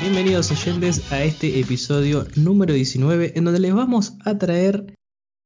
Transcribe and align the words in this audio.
Bienvenidos 0.00 0.50
oyentes 0.50 1.12
a 1.12 1.22
este 1.22 1.60
episodio 1.60 2.26
número 2.34 2.72
19 2.72 3.34
en 3.36 3.44
donde 3.44 3.60
les 3.60 3.74
vamos 3.74 4.16
a 4.24 4.38
traer 4.38 4.94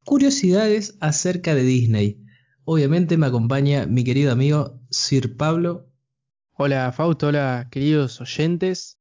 curiosidades 0.05 0.97
acerca 1.01 1.57
de 1.57 1.65
Disney. 1.65 2.25
Obviamente 2.65 3.17
me 3.17 3.27
acompaña 3.27 3.87
mi 3.87 4.05
querido 4.05 4.31
amigo 4.31 4.81
Sir 4.91 5.37
Pablo. 5.37 5.91
Hola 6.53 6.93
Fausto, 6.93 7.27
hola 7.27 7.67
queridos 7.73 8.21
oyentes. 8.21 9.01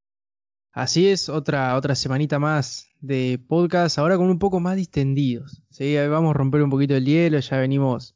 Así 0.71 1.07
es, 1.07 1.29
otra, 1.29 1.77
otra 1.77 1.93
semanita 1.93 2.39
más 2.39 2.87
de 2.99 3.39
podcast, 3.47 3.99
ahora 3.99 4.17
con 4.17 4.31
un 4.31 4.39
poco 4.39 4.59
más 4.59 4.75
distendidos. 4.75 5.61
¿sí? 5.69 5.95
Vamos 5.95 6.31
a 6.31 6.33
romper 6.33 6.63
un 6.63 6.71
poquito 6.71 6.95
el 6.95 7.05
hielo, 7.05 7.39
ya 7.39 7.57
venimos 7.57 8.15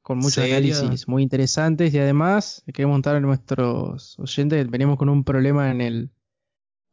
con 0.00 0.16
muchos 0.16 0.44
análisis 0.44 1.06
muy 1.08 1.22
interesantes 1.22 1.92
y 1.92 1.98
además 1.98 2.64
queremos 2.72 2.94
montar 2.94 3.16
a 3.16 3.20
nuestros 3.20 4.18
oyentes, 4.18 4.70
venimos 4.70 4.96
con 4.96 5.10
un 5.10 5.24
problema 5.24 5.70
en 5.70 5.82
el 5.82 6.10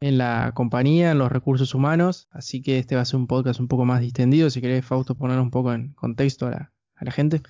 en 0.00 0.18
la 0.18 0.52
compañía, 0.54 1.10
en 1.10 1.18
los 1.18 1.30
recursos 1.30 1.74
humanos, 1.74 2.28
así 2.30 2.62
que 2.62 2.78
este 2.78 2.94
va 2.94 3.02
a 3.02 3.04
ser 3.04 3.16
un 3.16 3.26
podcast 3.26 3.60
un 3.60 3.68
poco 3.68 3.84
más 3.84 4.00
distendido, 4.00 4.50
si 4.50 4.60
querés 4.60 4.84
Fausto 4.84 5.16
poner 5.16 5.38
un 5.40 5.50
poco 5.50 5.72
en 5.72 5.92
contexto 5.94 6.46
a 6.46 6.70
la, 7.00 7.12
gente. 7.12 7.42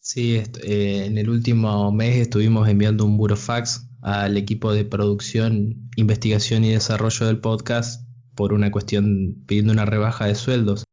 Sí, 0.00 0.42
eh, 0.62 1.04
en 1.06 1.18
el 1.18 1.28
último 1.28 1.90
mes 1.92 2.16
estuvimos 2.16 2.68
enviando 2.68 3.04
un 3.04 3.16
burofax 3.16 3.88
al 4.00 4.36
equipo 4.36 4.72
de 4.72 4.84
producción, 4.84 5.90
investigación 5.96 6.64
y 6.64 6.70
desarrollo 6.70 7.26
del 7.26 7.40
podcast 7.40 8.08
por 8.34 8.52
una 8.52 8.70
cuestión 8.70 9.42
pidiendo 9.46 9.72
una 9.72 9.84
rebaja 9.84 10.26
de 10.26 10.36
sueldos. 10.36 10.84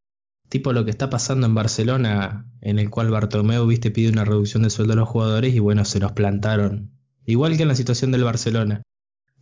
Tipo 0.50 0.74
lo 0.74 0.86
que 0.86 0.92
está 0.92 1.10
pasando 1.10 1.46
en 1.48 1.56
Barcelona, 1.56 2.48
en 2.62 2.80
el 2.80 2.90
cual 2.90 3.12
Bartomeu, 3.12 3.66
viste, 3.68 3.92
pide 3.92 4.10
una 4.10 4.26
reducción 4.26 4.64
de 4.64 4.70
sueldo 4.70 4.94
a 4.94 4.98
los 4.98 5.10
jugadores 5.10 5.54
y 5.54 5.60
bueno, 5.60 5.86
se 5.86 6.00
nos 6.00 6.14
plantaron. 6.14 6.92
Igual 7.26 7.58
que 7.58 7.64
en 7.64 7.70
la 7.70 7.76
situación 7.76 8.12
del 8.12 8.24
Barcelona. 8.24 8.82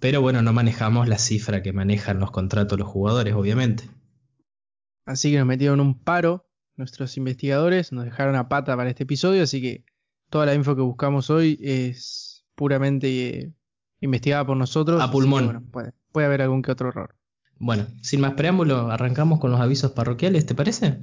Pero 0.04 0.20
bueno, 0.20 0.42
no 0.42 0.52
manejamos 0.52 1.08
la 1.08 1.18
cifra 1.18 1.64
que 1.64 1.72
manejan 1.72 2.20
los 2.20 2.30
contratos 2.30 2.78
los 2.78 2.90
jugadores, 2.90 3.36
obviamente. 3.36 3.86
Así 5.06 5.32
que 5.32 5.38
nos 5.38 5.48
metieron 5.48 5.80
un 5.80 5.98
paro 5.98 6.46
nuestros 6.76 7.16
investigadores, 7.16 7.94
nos 7.94 8.04
dejaron 8.04 8.36
a 8.36 8.50
pata 8.50 8.76
para 8.76 8.90
este 8.90 9.04
episodio, 9.04 9.44
así 9.44 9.62
que 9.62 9.86
toda 10.30 10.46
la 10.46 10.56
info 10.56 10.76
que 10.76 10.82
buscamos 10.82 11.30
hoy 11.30 11.58
es 11.62 12.44
puramente 12.54 13.54
investigada 14.02 14.46
por 14.46 14.58
nosotros. 14.58 15.02
A 15.02 15.10
pulmón. 15.10 15.70
puede, 15.72 15.94
puede 16.12 16.28
haber 16.28 16.42
algún 16.42 16.64
que 16.64 16.74
otro 16.74 16.90
error. 16.90 17.16
Bueno, 17.58 17.88
sin 18.02 18.20
más 18.20 18.34
preámbulo, 18.34 18.92
arrancamos 18.92 19.40
con 19.40 19.52
los 19.52 19.62
avisos 19.62 19.92
parroquiales, 19.92 20.46
¿te 20.46 20.54
parece? 20.54 21.00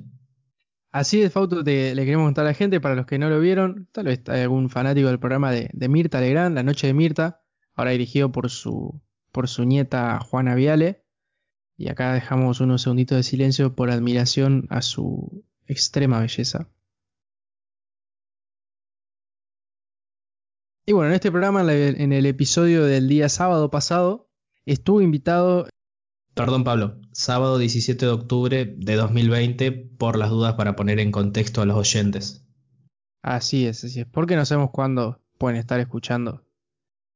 Así 0.92 1.18
de 1.18 1.30
Fauto 1.30 1.62
le 1.62 1.94
queremos 1.94 2.26
contar 2.26 2.44
a 2.44 2.48
la 2.48 2.54
gente, 2.54 2.82
para 2.82 2.96
los 2.96 3.06
que 3.06 3.18
no 3.18 3.30
lo 3.30 3.40
vieron, 3.40 3.88
tal 3.92 4.04
vez 4.04 4.20
hay 4.28 4.42
algún 4.42 4.68
fanático 4.68 5.08
del 5.08 5.18
programa 5.18 5.52
de, 5.52 5.70
de 5.72 5.88
Mirta 5.88 6.20
Legrand, 6.20 6.54
La 6.54 6.62
Noche 6.62 6.86
de 6.86 6.92
Mirta, 6.92 7.39
ahora 7.80 7.92
dirigido 7.92 8.30
por 8.30 8.50
su, 8.50 9.00
por 9.32 9.48
su 9.48 9.64
nieta 9.64 10.20
Juana 10.20 10.54
Viale. 10.54 11.02
Y 11.76 11.88
acá 11.88 12.12
dejamos 12.12 12.60
unos 12.60 12.82
segunditos 12.82 13.16
de 13.16 13.22
silencio 13.22 13.74
por 13.74 13.90
admiración 13.90 14.66
a 14.68 14.82
su 14.82 15.44
extrema 15.66 16.20
belleza. 16.20 16.68
Y 20.84 20.92
bueno, 20.92 21.08
en 21.08 21.14
este 21.14 21.30
programa, 21.30 21.62
en 21.72 22.12
el 22.12 22.26
episodio 22.26 22.84
del 22.84 23.08
día 23.08 23.28
sábado 23.28 23.70
pasado, 23.70 24.28
estuvo 24.66 25.00
invitado... 25.00 25.68
Perdón 26.34 26.64
Pablo, 26.64 27.00
sábado 27.12 27.58
17 27.58 28.04
de 28.04 28.12
octubre 28.12 28.74
de 28.76 28.94
2020, 28.96 29.72
por 29.72 30.18
las 30.18 30.30
dudas 30.30 30.54
para 30.54 30.76
poner 30.76 31.00
en 31.00 31.12
contexto 31.12 31.62
a 31.62 31.66
los 31.66 31.76
oyentes. 31.76 32.46
Así 33.22 33.66
es, 33.66 33.84
así 33.84 34.00
es, 34.00 34.06
porque 34.06 34.36
no 34.36 34.44
sabemos 34.44 34.70
cuándo 34.70 35.22
pueden 35.38 35.58
estar 35.58 35.80
escuchando 35.80 36.44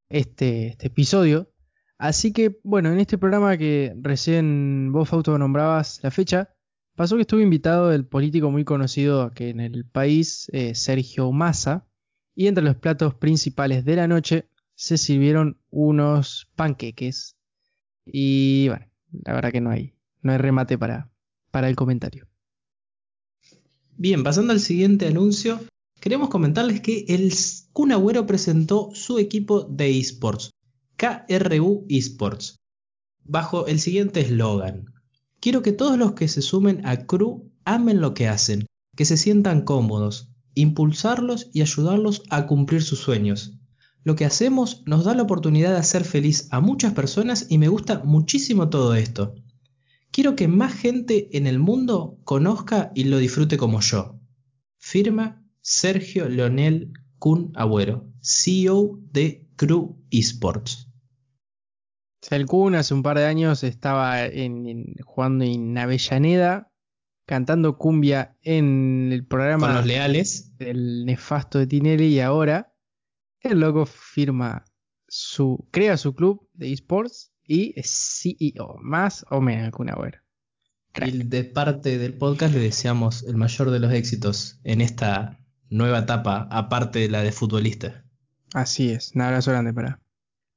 este, 0.09 0.67
este 0.67 0.87
episodio. 0.87 1.51
Así 1.97 2.33
que, 2.33 2.59
bueno, 2.63 2.91
en 2.91 2.99
este 2.99 3.17
programa 3.17 3.57
que 3.57 3.95
recién 4.01 4.91
vos, 4.91 5.07
Fausto, 5.07 5.37
nombrabas 5.37 5.99
la 6.03 6.11
fecha, 6.11 6.49
pasó 6.95 7.15
que 7.15 7.21
estuvo 7.21 7.39
invitado 7.39 7.93
el 7.93 8.05
político 8.05 8.51
muy 8.51 8.63
conocido 8.63 9.21
aquí 9.23 9.45
en 9.45 9.59
el 9.59 9.85
país, 9.85 10.49
eh, 10.51 10.75
Sergio 10.75 11.31
Massa, 11.31 11.87
y 12.35 12.47
entre 12.47 12.63
los 12.63 12.75
platos 12.75 13.15
principales 13.15 13.85
de 13.85 13.95
la 13.95 14.07
noche 14.07 14.49
se 14.75 14.97
sirvieron 14.97 15.57
unos 15.69 16.49
panqueques. 16.55 17.37
Y 18.05 18.67
bueno, 18.67 18.85
la 19.23 19.33
verdad 19.33 19.51
que 19.51 19.61
no 19.61 19.69
hay, 19.69 19.93
no 20.21 20.33
hay 20.33 20.37
remate 20.37 20.77
para, 20.77 21.09
para 21.51 21.69
el 21.69 21.75
comentario. 21.77 22.27
Bien, 23.97 24.23
pasando 24.23 24.51
al 24.51 24.59
siguiente 24.59 25.07
anuncio, 25.07 25.61
queremos 26.01 26.27
comentarles 26.29 26.81
que 26.81 27.05
el 27.07 27.31
Kun 27.75 27.91
Agüero 27.91 28.25
presentó 28.25 28.91
su 28.93 29.19
equipo 29.19 29.63
de 29.63 29.99
esports, 29.99 30.51
KRU 30.95 31.85
Esports, 31.89 32.55
bajo 33.25 33.67
el 33.67 33.81
siguiente 33.81 34.21
eslogan. 34.21 34.93
Quiero 35.41 35.61
que 35.61 35.73
todos 35.73 35.97
los 35.97 36.13
que 36.13 36.29
se 36.29 36.41
sumen 36.41 36.87
a 36.87 37.05
CRU 37.05 37.51
amen 37.65 37.99
lo 37.99 38.13
que 38.13 38.29
hacen, 38.29 38.65
que 38.95 39.03
se 39.03 39.17
sientan 39.17 39.63
cómodos, 39.63 40.29
impulsarlos 40.53 41.49
y 41.51 41.63
ayudarlos 41.63 42.23
a 42.29 42.47
cumplir 42.47 42.81
sus 42.81 42.99
sueños. 42.99 43.57
Lo 44.05 44.15
que 44.15 44.23
hacemos 44.23 44.81
nos 44.85 45.03
da 45.03 45.13
la 45.13 45.23
oportunidad 45.23 45.71
de 45.71 45.79
hacer 45.79 46.05
feliz 46.05 46.47
a 46.51 46.61
muchas 46.61 46.93
personas 46.93 47.47
y 47.49 47.57
me 47.57 47.67
gusta 47.67 48.01
muchísimo 48.05 48.69
todo 48.69 48.95
esto. 48.95 49.35
Quiero 50.11 50.37
que 50.37 50.47
más 50.47 50.73
gente 50.73 51.27
en 51.37 51.45
el 51.45 51.59
mundo 51.59 52.19
conozca 52.23 52.93
y 52.95 53.03
lo 53.03 53.17
disfrute 53.17 53.57
como 53.57 53.81
yo. 53.81 54.17
Firma 54.77 55.43
Sergio 55.59 56.29
Leonel 56.29 56.93
Kun 57.19 57.51
Agüero, 57.55 58.11
CEO 58.21 58.99
de 59.11 59.47
Crew 59.55 59.95
Esports. 60.11 60.89
El 62.29 62.45
Kun 62.45 62.75
hace 62.75 62.93
un 62.93 63.03
par 63.03 63.17
de 63.17 63.25
años 63.25 63.63
estaba 63.63 64.17
jugando 65.03 65.45
en 65.45 65.77
Avellaneda, 65.77 66.71
cantando 67.25 67.77
cumbia 67.77 68.37
en 68.41 69.11
el 69.11 69.25
programa 69.25 69.67
Con 69.67 69.75
los 69.75 69.85
leales 69.85 70.57
del 70.57 71.05
nefasto 71.05 71.59
de 71.59 71.67
Tinelli 71.67 72.07
y 72.07 72.19
ahora 72.19 72.73
el 73.41 73.59
loco 73.59 73.85
firma 73.85 74.65
su, 75.07 75.67
crea 75.71 75.97
su 75.97 76.15
club 76.15 76.49
de 76.53 76.71
esports 76.73 77.31
y 77.43 77.79
es 77.79 78.21
CEO, 78.21 78.77
más 78.81 79.23
o 79.29 79.39
menos 79.39 79.71
Kun 79.71 79.89
Agüero. 79.89 80.19
Y 81.05 81.11
de 81.23 81.43
parte 81.43 81.97
del 81.97 82.17
podcast 82.17 82.53
le 82.53 82.61
deseamos 82.61 83.23
el 83.23 83.35
mayor 83.35 83.69
de 83.69 83.79
los 83.79 83.91
éxitos 83.91 84.59
en 84.63 84.81
esta 84.81 85.44
nueva 85.75 85.99
etapa, 85.99 86.47
aparte 86.49 86.99
de 86.99 87.09
la 87.09 87.21
de 87.21 87.31
futbolista. 87.31 88.05
Así 88.53 88.89
es, 88.89 89.11
un 89.13 89.21
abrazo 89.21 89.51
grande 89.51 89.73
para, 89.73 90.01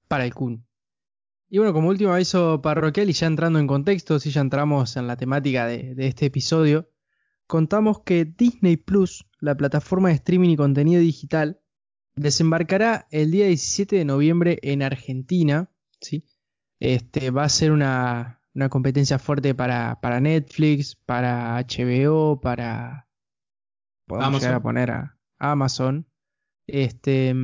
para 0.06 0.24
el 0.24 0.34
Kun. 0.34 0.64
Y 1.50 1.58
bueno, 1.58 1.72
como 1.72 1.88
último 1.88 2.12
aviso 2.12 2.60
parroquial 2.62 3.10
y 3.10 3.14
ya 3.14 3.26
entrando 3.26 3.58
en 3.58 3.66
contexto, 3.66 4.20
si 4.20 4.30
ya 4.30 4.40
entramos 4.40 4.96
en 4.96 5.06
la 5.06 5.16
temática 5.16 5.66
de, 5.66 5.94
de 5.94 6.06
este 6.06 6.26
episodio, 6.26 6.90
contamos 7.46 8.02
que 8.02 8.24
Disney 8.24 8.76
Plus, 8.76 9.26
la 9.40 9.56
plataforma 9.56 10.10
de 10.10 10.16
streaming 10.16 10.50
y 10.50 10.56
contenido 10.56 11.00
digital, 11.00 11.60
desembarcará 12.14 13.08
el 13.10 13.30
día 13.30 13.46
17 13.46 13.96
de 13.96 14.04
noviembre 14.04 14.58
en 14.62 14.82
Argentina. 14.82 15.70
¿sí? 16.00 16.24
Este, 16.78 17.30
va 17.30 17.44
a 17.44 17.48
ser 17.48 17.72
una, 17.72 18.42
una 18.54 18.68
competencia 18.68 19.18
fuerte 19.18 19.54
para, 19.54 20.00
para 20.00 20.20
Netflix, 20.20 20.94
para 20.94 21.58
HBO, 21.60 22.40
para 22.40 23.07
podemos 24.08 24.40
llegar 24.40 24.56
a 24.56 24.62
poner 24.62 24.90
a 24.90 25.16
Amazon. 25.38 26.06
Este, 26.66 27.34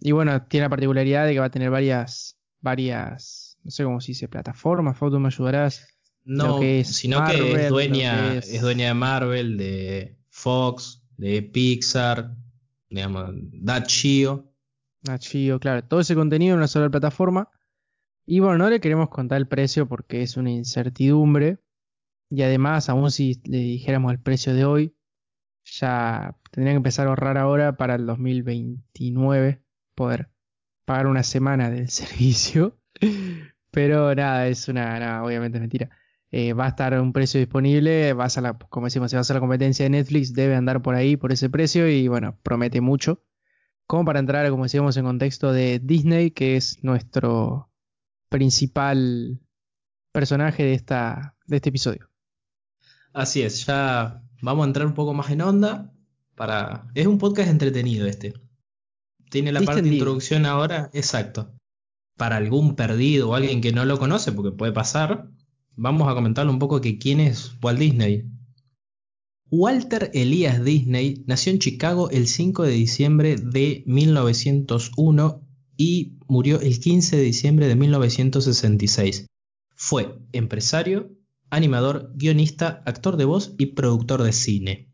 y 0.00 0.12
bueno, 0.12 0.44
tiene 0.46 0.64
la 0.64 0.70
particularidad 0.70 1.26
de 1.26 1.34
que 1.34 1.38
va 1.38 1.46
a 1.46 1.50
tener 1.50 1.70
varias, 1.70 2.38
varias, 2.60 3.58
no 3.62 3.70
sé 3.70 3.84
cómo 3.84 4.00
se 4.00 4.08
dice, 4.08 4.28
plataformas, 4.28 4.96
Foto, 4.96 5.20
me 5.20 5.28
ayudarás. 5.28 5.86
No, 6.24 6.60
sino 6.84 7.24
que 7.26 7.52
es 7.52 7.68
dueña, 7.68 8.34
es... 8.34 8.60
dueña 8.60 8.88
de 8.88 8.94
Marvel, 8.94 9.56
de 9.56 10.18
Fox, 10.30 11.04
de 11.16 11.42
Pixar, 11.42 12.34
digamos, 12.88 13.30
Dachio. 13.34 14.52
Dachio, 15.02 15.58
claro, 15.58 15.84
todo 15.84 16.00
ese 16.00 16.14
contenido 16.14 16.54
en 16.54 16.58
una 16.58 16.68
sola 16.68 16.90
plataforma. 16.90 17.50
Y 18.24 18.38
bueno, 18.40 18.58
no 18.58 18.70
le 18.70 18.80
queremos 18.80 19.08
contar 19.08 19.38
el 19.38 19.48
precio 19.48 19.88
porque 19.88 20.22
es 20.22 20.36
una 20.36 20.50
incertidumbre. 20.50 21.58
Y 22.30 22.42
además, 22.42 22.88
aún 22.88 23.10
si 23.10 23.40
le 23.44 23.58
dijéramos 23.58 24.12
el 24.12 24.20
precio 24.20 24.54
de 24.54 24.64
hoy, 24.64 24.96
ya 25.64 26.36
tendría 26.50 26.72
que 26.72 26.78
empezar 26.78 27.06
a 27.06 27.10
ahorrar 27.10 27.38
ahora 27.38 27.76
para 27.76 27.94
el 27.94 28.06
2029 28.06 29.62
poder 29.94 30.30
pagar 30.84 31.06
una 31.06 31.22
semana 31.22 31.70
del 31.70 31.88
servicio. 31.90 32.78
Pero 33.70 34.14
nada, 34.14 34.48
es 34.48 34.68
una, 34.68 34.98
nada, 34.98 35.24
obviamente 35.24 35.58
es 35.58 35.60
mentira. 35.60 35.90
Eh, 36.30 36.54
va 36.54 36.66
a 36.66 36.68
estar 36.68 36.98
un 36.98 37.12
precio 37.12 37.38
disponible, 37.40 38.12
vas 38.14 38.38
a 38.38 38.40
la, 38.40 38.54
como 38.54 38.86
decimos, 38.86 39.10
si 39.10 39.16
vas 39.16 39.30
a 39.30 39.34
la 39.34 39.40
competencia 39.40 39.84
de 39.84 39.90
Netflix, 39.90 40.32
debe 40.32 40.54
andar 40.54 40.80
por 40.80 40.94
ahí, 40.94 41.16
por 41.16 41.30
ese 41.32 41.50
precio, 41.50 41.88
y 41.88 42.08
bueno, 42.08 42.38
promete 42.42 42.80
mucho. 42.80 43.22
Como 43.86 44.04
para 44.04 44.18
entrar, 44.18 44.48
como 44.50 44.62
decíamos, 44.62 44.96
en 44.96 45.04
contexto 45.04 45.52
de 45.52 45.78
Disney, 45.78 46.30
que 46.30 46.56
es 46.56 46.82
nuestro 46.82 47.70
principal 48.30 49.40
personaje 50.12 50.62
de, 50.62 50.74
esta, 50.74 51.36
de 51.46 51.56
este 51.56 51.68
episodio. 51.68 52.08
Así 53.12 53.42
es, 53.42 53.66
ya 53.66 54.22
vamos 54.42 54.64
a 54.64 54.66
entrar 54.66 54.86
un 54.86 54.94
poco 54.94 55.14
más 55.14 55.30
en 55.30 55.40
onda. 55.40 55.94
Para... 56.34 56.88
Es 56.94 57.06
un 57.06 57.18
podcast 57.18 57.48
entretenido 57.48 58.06
este. 58.06 58.34
Tiene 59.30 59.52
la 59.52 59.62
parte 59.62 59.80
de 59.80 59.94
introducción 59.94 60.44
ahora, 60.44 60.90
exacto. 60.92 61.54
para 62.18 62.36
algún 62.36 62.76
perdido 62.76 63.30
o 63.30 63.34
alguien 63.34 63.62
que 63.62 63.72
no 63.72 63.86
lo 63.86 63.98
conoce, 63.98 64.32
porque 64.32 64.54
puede 64.54 64.72
pasar, 64.72 65.30
vamos 65.74 66.06
a 66.08 66.14
comentarle 66.14 66.52
un 66.52 66.58
poco 66.58 66.82
que 66.82 66.98
quién 66.98 67.20
es 67.20 67.54
Walt 67.62 67.78
Disney. 67.78 68.28
Walter 69.50 70.10
Elias 70.14 70.62
Disney 70.64 71.24
nació 71.26 71.52
en 71.52 71.58
Chicago 71.58 72.10
el 72.10 72.26
5 72.26 72.64
de 72.64 72.72
diciembre 72.72 73.36
de 73.36 73.84
1901 73.86 75.46
y 75.76 76.18
murió 76.26 76.60
el 76.60 76.78
15 76.78 77.16
de 77.16 77.22
diciembre 77.22 77.68
de 77.68 77.76
1966. 77.76 79.26
Fue 79.74 80.18
empresario, 80.32 81.10
animador, 81.52 82.10
guionista, 82.16 82.82
actor 82.86 83.16
de 83.16 83.26
voz 83.26 83.54
y 83.58 83.66
productor 83.66 84.22
de 84.22 84.32
cine. 84.32 84.92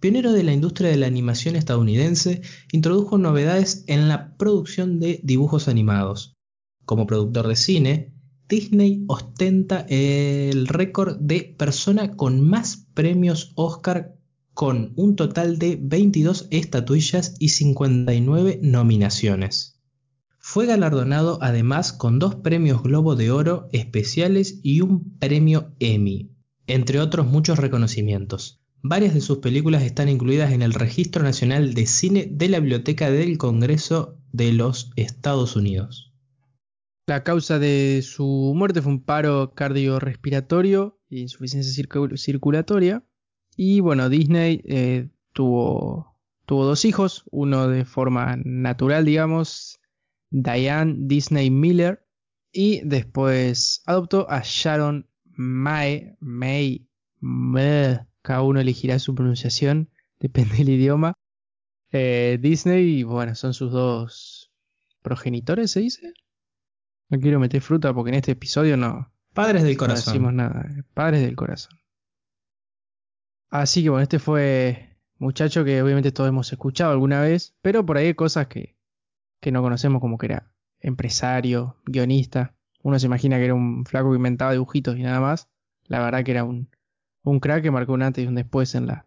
Pionero 0.00 0.32
de 0.32 0.42
la 0.42 0.52
industria 0.52 0.90
de 0.90 0.96
la 0.96 1.06
animación 1.06 1.54
estadounidense, 1.54 2.42
introdujo 2.72 3.16
novedades 3.16 3.84
en 3.86 4.08
la 4.08 4.36
producción 4.36 4.98
de 4.98 5.20
dibujos 5.22 5.68
animados. 5.68 6.36
Como 6.84 7.06
productor 7.06 7.46
de 7.46 7.56
cine, 7.56 8.14
Disney 8.48 9.04
ostenta 9.06 9.86
el 9.88 10.66
récord 10.66 11.16
de 11.20 11.54
persona 11.56 12.16
con 12.16 12.40
más 12.40 12.88
premios 12.92 13.52
Oscar 13.54 14.16
con 14.52 14.92
un 14.96 15.14
total 15.14 15.58
de 15.58 15.78
22 15.80 16.48
estatuillas 16.50 17.36
y 17.38 17.50
59 17.50 18.58
nominaciones. 18.62 19.69
Fue 20.52 20.66
galardonado 20.66 21.38
además 21.42 21.92
con 21.92 22.18
dos 22.18 22.34
premios 22.34 22.82
Globo 22.82 23.14
de 23.14 23.30
Oro 23.30 23.68
especiales 23.70 24.58
y 24.64 24.80
un 24.80 25.16
premio 25.20 25.76
Emmy, 25.78 26.34
entre 26.66 26.98
otros 26.98 27.24
muchos 27.28 27.60
reconocimientos. 27.60 28.60
Varias 28.82 29.14
de 29.14 29.20
sus 29.20 29.38
películas 29.38 29.84
están 29.84 30.08
incluidas 30.08 30.50
en 30.50 30.62
el 30.62 30.74
Registro 30.74 31.22
Nacional 31.22 31.72
de 31.74 31.86
Cine 31.86 32.26
de 32.32 32.48
la 32.48 32.58
Biblioteca 32.58 33.12
del 33.12 33.38
Congreso 33.38 34.18
de 34.32 34.52
los 34.52 34.90
Estados 34.96 35.54
Unidos. 35.54 36.12
La 37.06 37.22
causa 37.22 37.60
de 37.60 38.02
su 38.02 38.52
muerte 38.56 38.82
fue 38.82 38.90
un 38.90 39.04
paro 39.04 39.52
cardiorrespiratorio 39.54 40.98
y 41.08 41.20
insuficiencia 41.20 41.72
circulatoria. 42.16 43.04
Y 43.56 43.78
bueno, 43.78 44.08
Disney 44.08 44.62
eh, 44.64 45.10
tuvo 45.32 46.16
dos 46.48 46.84
hijos, 46.84 47.22
uno 47.30 47.68
de 47.68 47.84
forma 47.84 48.36
natural, 48.42 49.04
digamos, 49.04 49.79
Diane 50.30 50.94
Disney 50.98 51.50
Miller, 51.50 52.06
y 52.52 52.80
después 52.84 53.82
adoptó 53.86 54.28
a 54.30 54.42
Sharon 54.44 55.08
May, 55.24 56.16
May, 56.20 56.88
cada 58.22 58.42
uno 58.42 58.60
elegirá 58.60 58.98
su 58.98 59.14
pronunciación, 59.14 59.90
depende 60.20 60.56
del 60.56 60.70
idioma. 60.70 61.14
Eh, 61.92 62.38
Disney, 62.40 63.02
bueno, 63.02 63.34
son 63.34 63.54
sus 63.54 63.72
dos 63.72 64.52
progenitores, 65.02 65.70
¿se 65.70 65.80
dice? 65.80 66.12
No 67.08 67.18
quiero 67.18 67.40
meter 67.40 67.60
fruta 67.60 67.92
porque 67.92 68.10
en 68.10 68.16
este 68.16 68.32
episodio 68.32 68.76
no. 68.76 69.12
Padres 69.34 69.62
del 69.62 69.76
corazón. 69.76 70.04
No 70.04 70.12
decimos 70.12 70.34
nada. 70.34 70.84
Padres 70.94 71.22
del 71.22 71.34
corazón. 71.34 71.80
Así 73.48 73.82
que 73.82 73.90
bueno, 73.90 74.02
este 74.04 74.20
fue 74.20 74.96
muchacho 75.18 75.64
que 75.64 75.82
obviamente 75.82 76.12
todos 76.12 76.28
hemos 76.28 76.52
escuchado 76.52 76.92
alguna 76.92 77.20
vez, 77.20 77.56
pero 77.62 77.84
por 77.84 77.96
ahí 77.96 78.06
hay 78.08 78.14
cosas 78.14 78.46
que, 78.46 78.76
que 79.40 79.52
no 79.52 79.62
conocemos 79.62 80.00
como 80.00 80.18
que 80.18 80.26
era 80.26 80.52
empresario, 80.80 81.76
guionista. 81.84 82.54
Uno 82.82 82.98
se 82.98 83.06
imagina 83.06 83.36
que 83.36 83.44
era 83.44 83.54
un 83.54 83.84
flaco 83.84 84.10
que 84.10 84.16
inventaba 84.16 84.52
dibujitos 84.52 84.96
y 84.96 85.02
nada 85.02 85.20
más. 85.20 85.48
La 85.84 86.00
verdad 86.00 86.24
que 86.24 86.30
era 86.30 86.44
un, 86.44 86.68
un 87.22 87.40
crack 87.40 87.62
que 87.62 87.70
marcó 87.70 87.92
un 87.92 88.02
antes 88.02 88.24
y 88.24 88.26
un 88.26 88.34
después 88.34 88.74
en 88.74 88.86
la, 88.86 89.06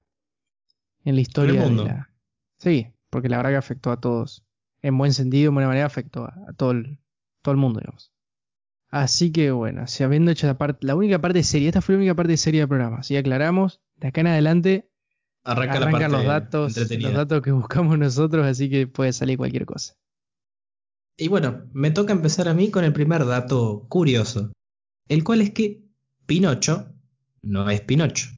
en 1.05 1.15
la 1.15 1.21
historia. 1.21 1.61
del 1.61 1.71
mundo. 1.71 1.89
Sí, 2.57 2.87
porque 3.09 3.29
la 3.29 3.37
verdad 3.37 3.51
que 3.51 3.57
afectó 3.57 3.91
a 3.91 3.99
todos. 3.99 4.45
En 4.81 4.97
buen 4.97 5.13
sentido, 5.13 5.49
en 5.49 5.55
buena 5.55 5.69
manera, 5.69 5.85
afectó 5.85 6.25
a, 6.25 6.53
todo, 6.57 6.71
el, 6.71 6.99
todo 7.41 7.53
el 7.53 7.57
mundo, 7.57 7.79
digamos. 7.79 8.11
Así 8.89 9.31
que 9.31 9.51
bueno, 9.51 9.87
si 9.87 10.03
habiendo 10.03 10.29
hecho 10.29 10.45
la, 10.45 10.57
parte, 10.57 10.85
la 10.85 10.95
única 10.95 11.19
parte 11.19 11.41
seria, 11.41 11.69
esta 11.69 11.81
fue 11.81 11.95
la 11.95 11.99
única 11.99 12.15
parte 12.15 12.37
seria 12.37 12.61
del 12.61 12.67
programa. 12.67 13.01
Si 13.01 13.15
aclaramos, 13.17 13.81
de 13.95 14.09
acá 14.09 14.21
en 14.21 14.27
adelante 14.27 14.89
Arranca 15.45 15.73
arrancan 15.73 16.11
los 16.11 16.23
datos, 16.23 16.77
los 16.77 17.13
datos 17.13 17.41
que 17.41 17.51
buscamos 17.51 17.97
nosotros, 17.97 18.45
así 18.45 18.69
que 18.69 18.87
puede 18.87 19.11
salir 19.11 19.37
cualquier 19.37 19.65
cosa. 19.65 19.95
Y 21.17 21.27
bueno, 21.27 21.69
me 21.73 21.91
toca 21.91 22.13
empezar 22.13 22.47
a 22.47 22.53
mí 22.53 22.71
con 22.71 22.83
el 22.83 22.93
primer 22.93 23.25
dato 23.25 23.85
curioso, 23.87 24.51
el 25.07 25.23
cual 25.23 25.41
es 25.41 25.51
que 25.51 25.83
Pinocho 26.25 26.93
no 27.43 27.69
es 27.69 27.81
Pinocho. 27.81 28.29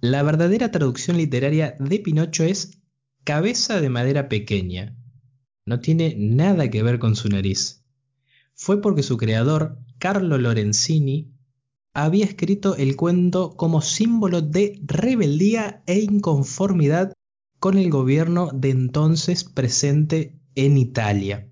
La 0.00 0.22
verdadera 0.22 0.70
traducción 0.70 1.16
literaria 1.16 1.76
de 1.78 1.98
Pinocho 1.98 2.44
es 2.44 2.82
cabeza 3.24 3.80
de 3.80 3.88
madera 3.88 4.28
pequeña. 4.28 4.96
No 5.64 5.80
tiene 5.80 6.16
nada 6.18 6.68
que 6.70 6.82
ver 6.82 6.98
con 6.98 7.16
su 7.16 7.28
nariz. 7.28 7.84
Fue 8.54 8.82
porque 8.82 9.02
su 9.02 9.16
creador, 9.16 9.78
Carlo 9.98 10.36
Lorenzini, 10.36 11.32
había 11.94 12.24
escrito 12.24 12.76
el 12.76 12.96
cuento 12.96 13.56
como 13.56 13.80
símbolo 13.80 14.42
de 14.42 14.80
rebeldía 14.84 15.82
e 15.86 16.00
inconformidad 16.00 17.12
con 17.58 17.78
el 17.78 17.90
gobierno 17.90 18.50
de 18.52 18.70
entonces 18.70 19.44
presente 19.44 20.38
en 20.54 20.76
Italia. 20.76 21.49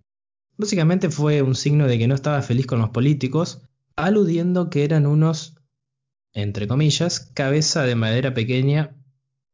Básicamente 0.58 1.08
fue 1.08 1.40
un 1.40 1.54
signo 1.54 1.86
de 1.86 1.98
que 1.98 2.08
no 2.08 2.14
estaba 2.14 2.42
feliz 2.42 2.66
con 2.66 2.80
los 2.80 2.90
políticos, 2.90 3.62
aludiendo 3.96 4.68
que 4.70 4.84
eran 4.84 5.06
unos, 5.06 5.54
entre 6.32 6.66
comillas, 6.68 7.20
cabeza 7.34 7.84
de 7.84 7.94
madera 7.94 8.34
pequeña 8.34 8.96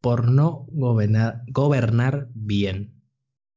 por 0.01 0.31
no 0.31 0.67
gobernar, 0.71 1.43
gobernar 1.47 2.29
bien. 2.35 3.03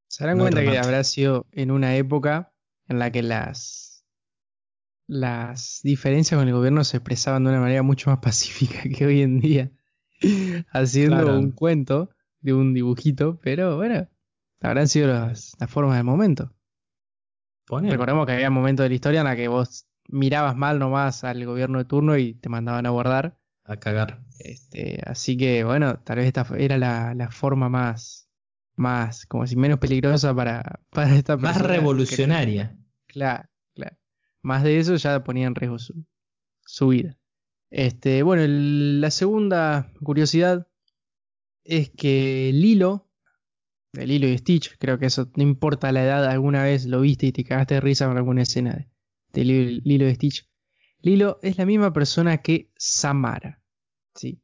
Se 0.07 0.23
darán 0.23 0.37
No 0.37 0.43
cuenta 0.43 0.61
que 0.61 0.77
habrá 0.77 1.03
sido 1.03 1.47
en 1.51 1.71
una 1.71 1.95
época 1.95 2.53
en 2.87 2.99
la 2.99 3.11
que 3.11 3.23
las, 3.23 4.05
las 5.07 5.79
diferencias 5.83 6.37
con 6.37 6.47
el 6.47 6.53
gobierno 6.53 6.83
se 6.83 6.97
expresaban 6.97 7.43
de 7.43 7.49
una 7.51 7.59
manera 7.61 7.83
mucho 7.83 8.09
más 8.09 8.19
pacífica 8.19 8.83
que 8.95 9.05
hoy 9.05 9.21
en 9.21 9.39
día, 9.39 9.71
haciendo 10.71 11.23
Claro. 11.23 11.39
un 11.39 11.51
cuento 11.51 12.09
de 12.41 12.53
un 12.53 12.73
dibujito, 12.73 13.39
pero 13.41 13.77
bueno, 13.77 14.07
habrán 14.61 14.87
sido 14.87 15.07
las, 15.07 15.53
las 15.59 15.69
formas 15.69 15.95
del 15.95 16.03
momento. 16.05 16.53
Recordemos 17.69 18.25
que 18.25 18.31
había 18.33 18.49
momentos 18.49 18.83
de 18.83 18.89
la 18.89 18.95
historia 18.95 19.19
en 19.21 19.25
la 19.27 19.35
que 19.35 19.47
vos 19.47 19.85
mirabas 20.09 20.55
mal 20.55 20.79
nomás 20.79 21.23
al 21.23 21.45
gobierno 21.45 21.79
de 21.79 21.85
turno 21.85 22.17
y 22.17 22.33
te 22.33 22.49
mandaban 22.49 22.85
a 22.85 22.89
guardar. 22.89 23.37
A 23.65 23.75
cagar. 23.77 24.21
Este, 24.39 25.01
así 25.05 25.35
que 25.35 25.63
bueno, 25.63 25.99
tal 25.99 26.17
vez 26.17 26.27
esta 26.27 26.45
era 26.57 26.77
la, 26.77 27.13
la 27.13 27.29
forma 27.29 27.67
más, 27.69 28.29
más, 28.77 29.25
como 29.25 29.45
si 29.47 29.55
menos 29.57 29.79
peligrosa 29.79 30.33
para, 30.33 30.79
para 30.91 31.13
esta 31.15 31.35
Más 31.35 31.53
persona. 31.57 31.73
revolucionaria. 31.75 32.77
Claro, 33.07 33.49
claro. 33.73 33.97
Más 34.41 34.63
de 34.63 34.79
eso 34.79 34.95
ya 34.95 35.23
ponía 35.23 35.47
en 35.47 35.55
riesgo 35.55 35.79
su, 35.79 36.05
su 36.65 36.87
vida. 36.89 37.17
Este, 37.69 38.23
bueno, 38.23 38.43
el- 38.43 39.01
la 39.01 39.11
segunda 39.11 39.91
curiosidad 40.01 40.67
es 41.65 41.89
que 41.89 42.51
Lilo, 42.53 43.06
de 43.97 44.07
Lilo 44.07 44.27
y 44.27 44.37
Stitch, 44.37 44.77
creo 44.77 44.99
que 44.99 45.07
eso 45.07 45.31
no 45.35 45.43
importa 45.43 45.91
la 45.91 46.03
edad, 46.03 46.25
alguna 46.25 46.63
vez 46.63 46.85
lo 46.85 47.01
viste 47.01 47.27
y 47.27 47.31
te 47.31 47.43
cagaste 47.43 47.75
de 47.75 47.81
risa 47.81 48.07
con 48.07 48.17
alguna 48.17 48.43
escena 48.43 48.73
de, 48.75 48.89
de 49.33 49.43
Lilo, 49.43 49.81
Lilo 49.83 50.09
y 50.09 50.15
Stitch. 50.15 50.47
Lilo 51.01 51.39
es 51.41 51.57
la 51.57 51.65
misma 51.65 51.93
persona 51.93 52.37
que 52.37 52.71
Samara. 52.77 53.61
¿sí? 54.15 54.41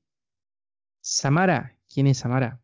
Samara, 1.01 1.77
¿quién 1.88 2.07
es 2.07 2.17
Samara? 2.17 2.62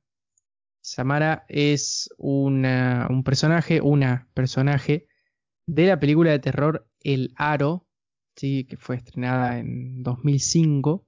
Samara 0.82 1.46
es 1.48 2.10
una, 2.18 3.08
un 3.10 3.24
personaje, 3.24 3.82
una 3.82 4.28
personaje 4.34 5.08
de 5.68 5.86
la 5.88 6.00
película 6.00 6.32
de 6.32 6.40
terror 6.40 6.90
El 7.02 7.34
Aro, 7.36 7.88
¿sí? 8.36 8.66
que 8.66 8.78
fue 8.78 8.96
estrenada 8.96 9.60
en 9.60 10.02
2005. 10.02 11.06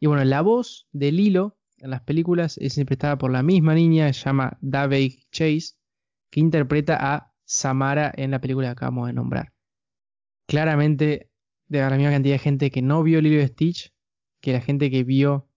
Y 0.00 0.06
bueno, 0.06 0.24
la 0.24 0.42
voz 0.42 0.88
de 0.92 1.12
Lilo 1.12 1.56
en 1.82 1.90
las 1.90 2.02
películas 2.02 2.58
es 2.58 2.78
interpretada 2.78 3.18
por 3.18 3.32
la 3.32 3.42
misma 3.42 3.74
niña, 3.74 4.12
se 4.12 4.24
llama 4.24 4.56
Davey 4.60 5.24
Chase, 5.32 5.74
que 6.30 6.38
interpreta 6.38 6.96
a 7.00 7.34
Samara 7.44 8.12
en 8.16 8.30
la 8.30 8.40
película 8.40 8.68
que 8.68 8.72
acabamos 8.72 9.08
de 9.08 9.14
nombrar. 9.14 9.52
Claramente, 10.46 11.30
de 11.66 11.80
la 11.80 11.90
misma 11.96 12.12
cantidad 12.12 12.36
de 12.36 12.38
gente 12.38 12.70
que 12.70 12.82
no 12.82 13.02
vio 13.02 13.20
Lilo 13.20 13.42
y 13.42 13.46
Stitch 13.48 13.92
que 14.40 14.52
la 14.52 14.60
gente 14.60 14.90
que 14.90 15.02
vio 15.02 15.48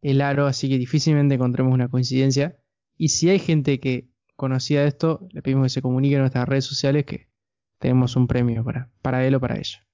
El 0.00 0.22
Aro, 0.22 0.46
así 0.46 0.68
que 0.68 0.78
difícilmente 0.78 1.34
encontremos 1.34 1.72
una 1.72 1.88
coincidencia. 1.88 2.58
Y 2.96 3.08
si 3.08 3.28
hay 3.28 3.38
gente 3.38 3.78
que 3.78 4.08
conocía 4.34 4.84
esto, 4.84 5.26
le 5.30 5.42
pedimos 5.42 5.64
que 5.64 5.70
se 5.70 5.82
comunique 5.82 6.14
en 6.14 6.20
nuestras 6.22 6.48
redes 6.48 6.64
sociales 6.64 7.04
que 7.04 7.28
tenemos 7.78 8.16
un 8.16 8.26
premio 8.26 8.64
para, 8.64 8.90
para 9.02 9.26
él 9.26 9.34
o 9.34 9.40
para 9.40 9.58
ella. 9.58 9.86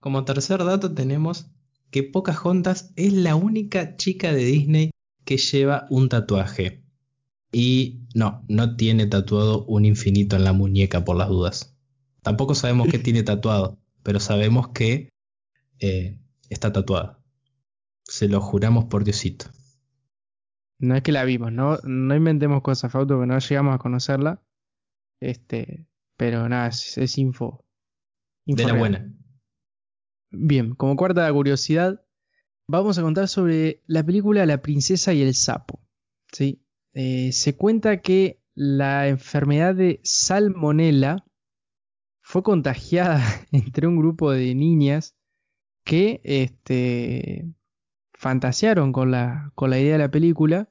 Como 0.00 0.24
tercer 0.24 0.64
dato 0.64 0.92
tenemos 0.94 1.50
que 1.90 2.02
Pocahontas 2.02 2.92
es 2.96 3.12
la 3.12 3.36
única 3.36 3.96
chica 3.96 4.32
de 4.32 4.44
Disney 4.44 4.90
que 5.24 5.36
lleva 5.36 5.86
un 5.90 6.08
tatuaje. 6.08 6.82
Y 7.52 8.06
no, 8.14 8.44
no 8.48 8.76
tiene 8.76 9.06
tatuado 9.06 9.64
un 9.64 9.84
infinito 9.84 10.36
en 10.36 10.44
la 10.44 10.52
muñeca 10.52 11.04
por 11.04 11.16
las 11.16 11.28
dudas. 11.28 11.76
Tampoco 12.22 12.54
sabemos 12.54 12.88
qué 12.88 12.98
tiene 13.00 13.22
tatuado, 13.22 13.78
pero 14.02 14.20
sabemos 14.20 14.68
que 14.68 15.10
eh, 15.80 16.18
está 16.48 16.72
tatuada. 16.72 17.18
Se 18.04 18.28
lo 18.28 18.40
juramos 18.40 18.84
por 18.84 19.04
Diosito. 19.04 19.46
No 20.78 20.96
es 20.96 21.02
que 21.02 21.12
la 21.12 21.24
vimos, 21.24 21.52
no, 21.52 21.78
no 21.84 22.16
inventemos 22.16 22.62
cosas, 22.62 22.90
Fausto, 22.90 23.20
que 23.20 23.26
no 23.26 23.38
llegamos 23.38 23.74
a 23.74 23.78
conocerla. 23.78 24.42
Este, 25.20 25.86
pero 26.16 26.48
nada, 26.48 26.68
es, 26.68 26.96
es 26.96 27.18
info, 27.18 27.64
De 28.46 28.64
la 28.64 28.72
buena. 28.72 29.12
Bien, 30.30 30.74
como 30.74 30.96
cuarta 30.96 31.32
curiosidad, 31.32 32.04
vamos 32.68 32.98
a 32.98 33.02
contar 33.02 33.28
sobre 33.28 33.82
la 33.86 34.04
película 34.04 34.46
La 34.46 34.62
princesa 34.62 35.12
y 35.12 35.22
el 35.22 35.34
sapo. 35.34 35.80
¿sí? 36.32 36.62
Eh, 36.92 37.32
se 37.32 37.56
cuenta 37.56 38.00
que 38.00 38.40
la 38.54 39.08
enfermedad 39.08 39.74
de 39.74 40.00
salmonella 40.04 41.24
fue 42.22 42.42
contagiada 42.42 43.22
entre 43.52 43.86
un 43.86 43.96
grupo 43.96 44.30
de 44.30 44.54
niñas 44.54 45.16
que 45.84 46.20
este, 46.22 47.52
fantasearon 48.14 48.92
con 48.92 49.10
la, 49.10 49.52
idea 49.58 49.92
de 49.92 49.98
la 49.98 50.10
película 50.10 50.68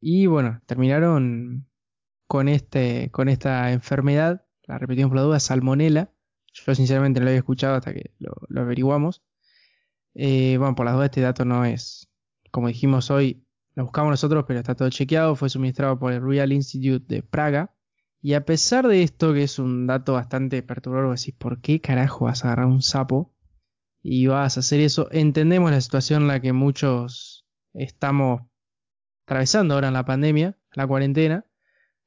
y 0.00 0.26
bueno, 0.26 0.62
terminaron 0.66 1.68
con, 2.26 2.48
este, 2.48 3.10
con 3.10 3.28
esta 3.28 3.72
enfermedad, 3.72 4.46
la 4.62 4.78
repetimos 4.78 5.10
por 5.10 5.16
la 5.16 5.22
duda, 5.22 5.40
salmonella. 5.40 6.12
Yo 6.52 6.74
sinceramente 6.74 7.20
no 7.20 7.24
lo 7.24 7.30
había 7.30 7.38
escuchado 7.38 7.76
hasta 7.76 7.92
que 7.92 8.12
lo, 8.18 8.32
averiguamos. 8.60 9.22
Eh, 10.14 10.56
bueno, 10.58 10.74
por 10.74 10.86
las 10.86 10.94
dudas 10.94 11.06
este 11.06 11.20
dato 11.20 11.44
no 11.44 11.64
es, 11.64 12.08
como 12.50 12.68
dijimos 12.68 13.10
hoy, 13.10 13.44
lo 13.74 13.84
buscamos 13.84 14.10
nosotros, 14.10 14.44
pero 14.46 14.58
está 14.58 14.74
todo 14.74 14.90
chequeado, 14.90 15.36
fue 15.36 15.48
suministrado 15.48 15.98
por 15.98 16.12
el 16.12 16.20
Royal 16.20 16.52
Institute 16.52 17.14
de 17.14 17.22
Praga. 17.22 17.74
Y 18.20 18.34
a 18.34 18.44
pesar 18.44 18.86
de 18.86 19.02
esto, 19.02 19.32
que 19.32 19.44
es 19.44 19.58
un 19.58 19.86
dato 19.86 20.14
bastante 20.14 20.62
perturbador, 20.62 21.16
decís, 21.16 21.34
¿por 21.38 21.60
qué 21.60 21.80
carajo 21.80 22.26
vas 22.26 22.44
a 22.44 22.48
agarrar 22.48 22.66
un 22.66 22.82
sapo 22.82 23.34
y 24.02 24.26
vas 24.26 24.56
a 24.56 24.60
hacer 24.60 24.80
eso? 24.80 25.08
Entendemos 25.12 25.70
la 25.70 25.80
situación 25.80 26.22
en 26.22 26.28
la 26.28 26.40
que 26.40 26.52
muchos 26.52 27.46
estamos 27.72 28.42
atravesando 29.24 29.74
ahora 29.74 29.88
en 29.88 29.94
la 29.94 30.04
pandemia, 30.04 30.58
la 30.72 30.86
cuarentena. 30.86 31.46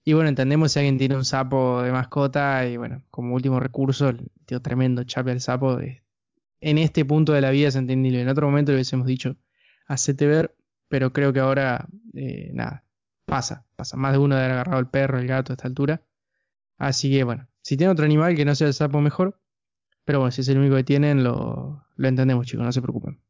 Y 0.05 0.13
bueno, 0.13 0.29
entendemos 0.29 0.74
si 0.74 0.79
alguien 0.79 0.98
tiene 0.98 1.15
un 1.15 1.25
sapo 1.25 1.81
de 1.81 1.91
mascota 1.91 2.67
y 2.67 2.77
bueno, 2.77 3.03
como 3.10 3.36
último 3.36 3.60
recurso, 3.60 4.10
el 4.10 4.29
tío 4.45 4.62
tremendo 4.62 5.03
chape 5.05 5.31
al 5.31 5.41
sapo. 5.41 5.79
en 5.79 6.77
este 6.77 7.05
punto 7.05 7.33
de 7.33 7.41
la 7.41 7.51
vida 7.51 7.69
es 7.69 7.75
entendible. 7.75 8.22
En 8.22 8.29
otro 8.29 8.48
momento 8.48 8.72
le 8.72 8.77
hubiésemos 8.77 9.07
dicho, 9.07 9.38
hacete 9.88 10.27
ver, 10.27 10.55
pero 10.89 11.13
creo 11.13 11.33
que 11.33 11.39
ahora, 11.39 11.88
eh, 12.13 12.51
nada, 12.53 12.86
pasa. 13.25 13.65
Pasa 13.75 13.98
más 13.98 14.13
de 14.13 14.19
uno 14.19 14.36
de 14.36 14.41
haber 14.41 14.53
agarrado 14.53 14.79
el 14.79 14.88
perro, 14.88 15.19
el 15.19 15.27
gato 15.27 15.53
a 15.53 15.55
esta 15.55 15.67
altura. 15.67 16.03
Así 16.77 17.12
que 17.12 17.24
bueno, 17.24 17.48
si 17.62 17.77
tiene 17.77 17.93
otro 17.93 18.05
animal 18.05 18.36
que 18.36 18.45
no 18.45 18.55
sea 18.55 18.67
el 18.67 18.74
sapo, 18.74 19.01
mejor. 19.01 19.39
Pero 20.05 20.19
bueno, 20.19 20.31
si 20.31 20.41
es 20.41 20.50
el 20.50 20.57
único 20.60 20.75
que 20.75 20.83
tienen, 20.83 21.24
lo, 21.24 21.86
lo 21.95 22.07
entendemos, 22.07 22.45
chicos, 22.48 22.65
no 22.65 22.72
se 22.74 22.81
preocupen. 22.81 23.22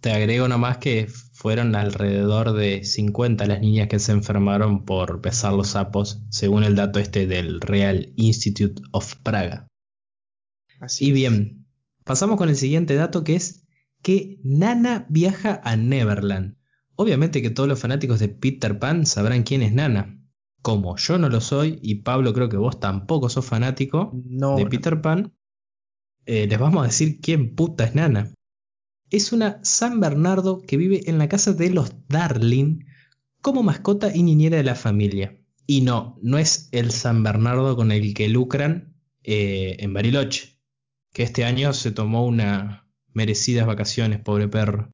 Te 0.00 0.12
agrego 0.12 0.46
nomás 0.46 0.78
que 0.78 1.08
fueron 1.32 1.74
alrededor 1.74 2.52
de 2.52 2.84
50 2.84 3.46
las 3.46 3.60
niñas 3.60 3.88
que 3.88 3.98
se 3.98 4.12
enfermaron 4.12 4.84
por 4.84 5.20
besar 5.20 5.54
los 5.54 5.70
sapos, 5.70 6.22
según 6.30 6.62
el 6.62 6.76
dato 6.76 7.00
este 7.00 7.26
del 7.26 7.60
Real 7.60 8.12
Institute 8.14 8.80
of 8.92 9.16
Praga. 9.24 9.66
Así 10.78 11.06
y 11.06 11.12
bien, 11.12 11.66
pasamos 12.04 12.36
con 12.36 12.48
el 12.48 12.54
siguiente 12.54 12.94
dato 12.94 13.24
que 13.24 13.34
es 13.34 13.66
que 14.00 14.38
Nana 14.44 15.04
viaja 15.08 15.60
a 15.64 15.74
Neverland. 15.74 16.56
Obviamente 16.94 17.42
que 17.42 17.50
todos 17.50 17.68
los 17.68 17.80
fanáticos 17.80 18.20
de 18.20 18.28
Peter 18.28 18.78
Pan 18.78 19.04
sabrán 19.04 19.42
quién 19.42 19.62
es 19.62 19.72
Nana. 19.72 20.22
Como 20.62 20.96
yo 20.96 21.18
no 21.18 21.28
lo 21.28 21.40
soy, 21.40 21.80
y 21.82 22.02
Pablo 22.02 22.32
creo 22.34 22.48
que 22.48 22.56
vos 22.56 22.78
tampoco 22.78 23.28
sos 23.28 23.46
fanático 23.46 24.12
de 24.14 24.66
Peter 24.66 25.00
Pan, 25.00 25.34
eh, 26.24 26.46
les 26.46 26.58
vamos 26.58 26.84
a 26.84 26.86
decir 26.86 27.20
quién 27.20 27.56
puta 27.56 27.84
es 27.84 27.96
Nana 27.96 28.32
es 29.10 29.32
una 29.32 29.60
San 29.62 30.00
Bernardo 30.00 30.62
que 30.62 30.76
vive 30.76 31.08
en 31.08 31.18
la 31.18 31.28
casa 31.28 31.52
de 31.52 31.70
los 31.70 31.92
Darling 32.08 32.84
como 33.40 33.62
mascota 33.62 34.14
y 34.14 34.22
niñera 34.22 34.56
de 34.56 34.64
la 34.64 34.74
familia. 34.74 35.38
Y 35.66 35.82
no, 35.82 36.18
no 36.22 36.38
es 36.38 36.68
el 36.72 36.90
San 36.90 37.22
Bernardo 37.22 37.76
con 37.76 37.92
el 37.92 38.14
que 38.14 38.28
lucran 38.28 38.94
eh, 39.22 39.76
en 39.80 39.92
Bariloche, 39.92 40.58
que 41.12 41.22
este 41.22 41.44
año 41.44 41.72
se 41.72 41.90
tomó 41.90 42.26
unas 42.26 42.82
merecidas 43.12 43.66
vacaciones, 43.66 44.20
pobre 44.20 44.48
perro. 44.48 44.90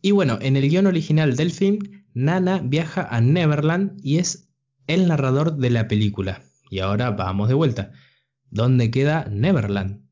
Y 0.00 0.12
bueno, 0.12 0.38
en 0.40 0.56
el 0.56 0.68
guion 0.68 0.86
original 0.86 1.36
del 1.36 1.50
film, 1.50 1.78
Nana 2.14 2.60
viaja 2.64 3.02
a 3.02 3.20
Neverland 3.20 4.00
y 4.02 4.18
es 4.18 4.48
el 4.86 5.08
narrador 5.08 5.56
de 5.56 5.70
la 5.70 5.88
película. 5.88 6.42
Y 6.70 6.78
ahora 6.78 7.10
vamos 7.10 7.48
de 7.48 7.54
vuelta. 7.54 7.92
¿Dónde 8.50 8.90
queda 8.90 9.26
Neverland? 9.30 10.08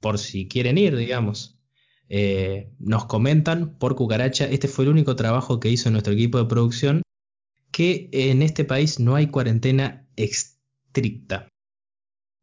Por 0.00 0.18
si 0.18 0.48
quieren 0.48 0.78
ir, 0.78 0.96
digamos. 0.96 1.61
Eh, 2.08 2.70
nos 2.78 3.06
comentan 3.06 3.78
por 3.78 3.96
cucaracha, 3.96 4.46
este 4.46 4.68
fue 4.68 4.84
el 4.84 4.90
único 4.90 5.16
trabajo 5.16 5.60
que 5.60 5.70
hizo 5.70 5.90
nuestro 5.90 6.12
equipo 6.12 6.38
de 6.38 6.44
producción, 6.44 7.02
que 7.70 8.08
en 8.12 8.42
este 8.42 8.64
país 8.64 9.00
no 9.00 9.14
hay 9.14 9.28
cuarentena 9.28 10.06
estricta. 10.16 11.48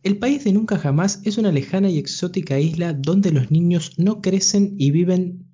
El 0.01 0.17
país 0.17 0.43
de 0.43 0.53
nunca 0.53 0.77
jamás 0.77 1.21
es 1.25 1.37
una 1.37 1.51
lejana 1.51 1.89
y 1.89 1.97
exótica 1.97 2.59
isla 2.59 2.93
donde 2.93 3.31
los 3.31 3.51
niños 3.51 3.93
no 3.97 4.21
crecen 4.21 4.75
y 4.77 4.91
viven 4.91 5.49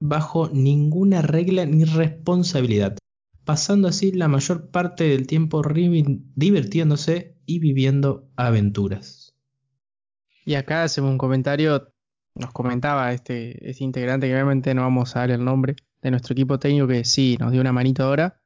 bajo 0.00 0.50
ninguna 0.52 1.22
regla 1.22 1.66
ni 1.66 1.84
responsabilidad, 1.84 2.98
pasando 3.44 3.88
así 3.88 4.12
la 4.12 4.28
mayor 4.28 4.70
parte 4.70 5.04
del 5.04 5.26
tiempo 5.26 5.62
divirtiéndose 6.34 7.36
y 7.46 7.60
viviendo 7.60 8.28
aventuras. 8.36 9.34
Y 10.44 10.54
acá 10.54 10.82
hacemos 10.82 11.12
un 11.12 11.18
comentario 11.18 11.92
nos 12.36 12.52
comentaba 12.52 13.12
este, 13.12 13.68
este 13.68 13.84
integrante, 13.84 14.26
que 14.26 14.34
obviamente 14.34 14.74
no 14.74 14.82
vamos 14.82 15.16
a 15.16 15.20
dar 15.20 15.30
el 15.30 15.44
nombre, 15.44 15.76
de 16.02 16.10
nuestro 16.10 16.34
equipo 16.34 16.58
técnico, 16.58 16.86
que 16.86 17.04
sí, 17.04 17.36
nos 17.40 17.52
dio 17.52 17.60
una 17.60 17.72
manito 17.72 18.04
ahora, 18.04 18.40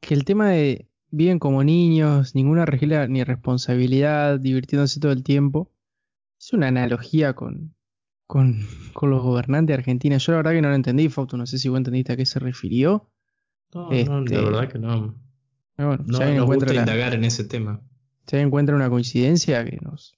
que 0.00 0.14
el 0.14 0.24
tema 0.24 0.50
de 0.50 0.88
viven 1.10 1.38
como 1.38 1.62
niños, 1.62 2.34
ninguna 2.34 2.66
regla 2.66 3.06
ni 3.06 3.22
responsabilidad, 3.22 4.40
divirtiéndose 4.40 5.00
todo 5.00 5.12
el 5.12 5.22
tiempo, 5.22 5.72
es 6.38 6.52
una 6.52 6.68
analogía 6.68 7.34
con, 7.34 7.74
con, 8.26 8.60
los 9.02 9.22
gobernantes 9.22 9.68
de 9.68 9.74
Argentina. 9.74 10.16
Yo 10.18 10.32
la 10.32 10.38
verdad 10.38 10.52
que 10.52 10.62
no 10.62 10.68
lo 10.68 10.74
entendí, 10.74 11.08
Fausto, 11.08 11.36
no 11.36 11.46
sé 11.46 11.58
si 11.58 11.68
vos 11.68 11.78
entendiste 11.78 12.12
a 12.12 12.16
qué 12.16 12.26
se 12.26 12.40
refirió. 12.40 13.10
No, 13.72 13.84
no, 13.84 13.90
la 13.90 13.96
este, 13.96 14.40
verdad 14.40 14.68
que 14.68 14.78
no. 14.78 15.14
Bueno, 15.76 16.04
no 16.06 16.18
nos 16.18 16.46
gusta 16.46 16.74
indagar 16.74 17.14
en 17.14 17.24
ese 17.24 17.44
tema. 17.44 17.80
Se 18.26 18.40
encuentra 18.40 18.74
una 18.74 18.90
coincidencia 18.90 19.64
que 19.64 19.78
nos, 19.82 20.16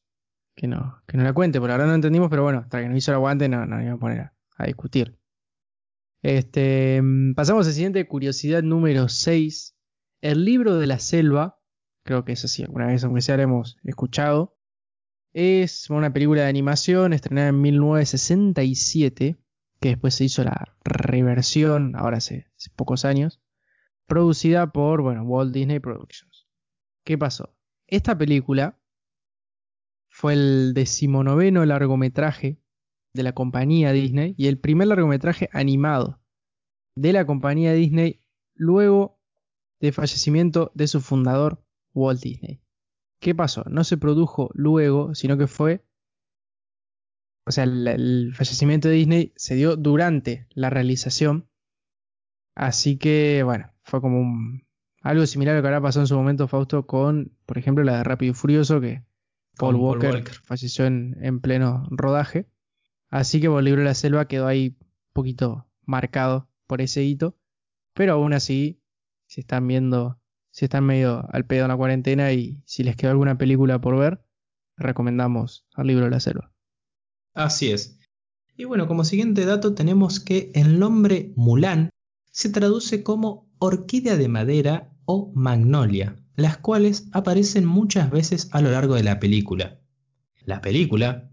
que 0.57 0.67
no, 0.67 1.03
que 1.07 1.17
no 1.19 1.23
la 1.23 1.35
cuente, 1.35 1.61
por 1.61 1.71
ahora 1.71 1.87
no 1.87 1.95
entendimos, 1.95 2.31
pero 2.31 2.43
bueno, 2.43 2.61
hasta 2.61 2.81
que 2.81 2.89
nos 2.89 2.97
hizo 2.97 3.11
el 3.13 3.17
aguante 3.17 3.49
no 3.49 3.67
nos 3.67 3.83
íbamos 3.83 3.99
a 3.99 4.01
poner 4.01 4.31
a, 4.57 4.67
discutir. 4.67 5.19
Este, 6.23 7.01
mm, 7.03 7.35
pasamos 7.35 7.67
a 7.67 7.69
la 7.69 7.75
siguiente 7.75 8.09
curiosidad 8.09 8.63
número 8.63 9.09
6. 9.09 9.77
El 10.23 10.45
libro 10.45 10.79
de 10.79 10.87
la 10.87 10.99
selva, 10.99 11.61
creo 12.05 12.25
que 12.25 12.33
es 12.33 12.45
así, 12.45 12.63
alguna 12.63 12.87
vez 12.87 13.05
aunque 13.05 13.21
sea 13.21 13.37
lo 13.37 13.43
hemos 13.43 13.77
escuchado, 13.85 14.57
es 15.35 15.91
una 15.91 16.11
película 16.15 16.43
de 16.43 16.49
animación 16.49 17.13
estrenada 17.13 17.49
en 17.49 17.61
1967, 17.61 19.37
que 19.79 19.89
después 19.91 20.15
se 20.15 20.25
hizo 20.25 20.43
la 20.43 20.75
reversión, 20.85 21.95
ahora 21.97 22.17
hace, 22.17 22.47
hace 22.57 22.71
pocos 22.75 23.05
años, 23.05 23.43
producida 24.07 24.73
por, 24.73 25.03
bueno, 25.03 25.23
Walt 25.25 25.53
Disney 25.53 25.81
Productions. 25.81 26.49
¿Qué 27.05 27.19
pasó? 27.19 27.55
Esta 27.87 28.17
película 28.17 28.81
fue 30.17 30.33
el 30.33 30.73
decimonoveno 30.73 31.67
largometraje 31.67 32.59
de 33.13 33.23
la 33.23 33.35
compañía 33.35 33.93
Disney 33.93 34.35
y 34.39 34.47
el 34.47 34.59
primer 34.59 34.89
largometraje 34.89 35.51
animado 35.53 36.23
de 36.97 37.13
la 37.13 37.27
compañía 37.27 37.75
Disney 37.75 38.23
luego 38.55 39.21
del 39.79 39.93
fallecimiento 39.93 40.73
de 40.75 40.89
su 40.89 41.03
fundador 41.03 41.63
Walt 41.93 42.23
Disney. 42.23 42.63
¿Qué 43.21 43.35
pasó? 43.35 43.65
No 43.69 43.85
se 43.85 43.99
produjo 43.99 44.49
luego, 44.55 45.15
sino 45.15 45.37
que 45.37 45.47
fue... 45.47 45.85
O 47.47 47.51
sea, 47.51 47.65
el, 47.65 48.33
fallecimiento 48.35 48.89
de 48.89 48.95
Disney 48.95 49.33
se 49.37 49.55
dio 49.55 49.77
durante 49.77 50.47
la 50.55 50.71
realización. 50.71 51.47
Así 52.55 52.97
que, 52.97 53.43
bueno, 53.43 53.71
fue 53.83 54.01
como 54.01 54.63
algo 55.03 55.27
similar 55.27 55.57
a 55.57 55.59
lo 55.59 55.63
que 55.63 55.69
ahora 55.69 55.83
pasó 55.83 56.01
en 56.01 56.07
su 56.07 56.17
momento 56.17 56.49
Fausto 56.49 56.87
con, 56.87 57.37
por 57.45 57.59
ejemplo, 57.59 57.85
la 57.85 57.99
de 57.99 58.05
Rápido 58.05 58.33
y 58.33 58.35
Furioso, 58.35 58.81
que 58.81 59.05
Paul 59.57 59.77
Walker, 59.77 60.23
falleció 60.45 60.87
en, 60.87 61.41
pleno 61.41 61.87
rodaje. 61.91 62.47
Así 63.09 63.41
que 63.41 63.49
libro 63.49 63.81
de 63.81 63.87
la 63.87 63.95
Selva 63.95 64.29
quedó 64.29 64.47
ahí 64.47 64.77
un 64.81 65.13
poquito 65.13 65.67
marcado 65.85 66.49
por 66.67 66.81
ese 66.81 67.03
hito. 67.05 67.39
Pero 67.95 68.15
aún 68.15 68.33
así, 68.33 68.83
si 69.27 69.41
están 69.41 69.67
viendo, 69.67 70.21
si 70.51 70.67
están 70.67 70.85
medio 70.85 71.27
al 71.33 71.47
pedo 71.47 71.63
en 71.63 71.69
la 71.69 71.77
cuarentena 71.77 72.33
y 72.33 72.61
si 72.67 72.83
les 72.83 72.97
quedó 72.97 73.11
alguna 73.11 73.39
película 73.39 73.81
por 73.81 73.99
ver, 73.99 74.23
recomendamos 74.77 75.67
al 75.75 75.87
libro 75.87 76.05
de 76.05 76.11
la 76.11 76.21
selva. 76.21 76.53
Así 77.35 77.71
es. 77.71 77.99
Y 78.57 78.65
bueno, 78.65 78.87
como 78.87 79.05
siguiente 79.05 79.45
dato 79.45 79.75
tenemos 79.75 80.21
que 80.21 80.51
el 80.55 80.79
nombre 80.79 81.33
Mulan 81.37 81.91
se 82.31 82.51
traduce 82.51 83.03
como 83.03 83.51
orquídea 83.59 84.17
de 84.17 84.29
madera 84.29 84.93
o 85.05 85.33
magnolia, 85.35 86.17
las 86.37 86.59
cuales 86.59 87.09
aparecen 87.13 87.65
muchas 87.65 88.11
veces 88.11 88.49
a 88.53 88.61
lo 88.61 88.71
largo 88.71 88.95
de 88.95 89.03
la 89.03 89.19
película. 89.19 89.79
La 90.45 90.61
película 90.61 91.31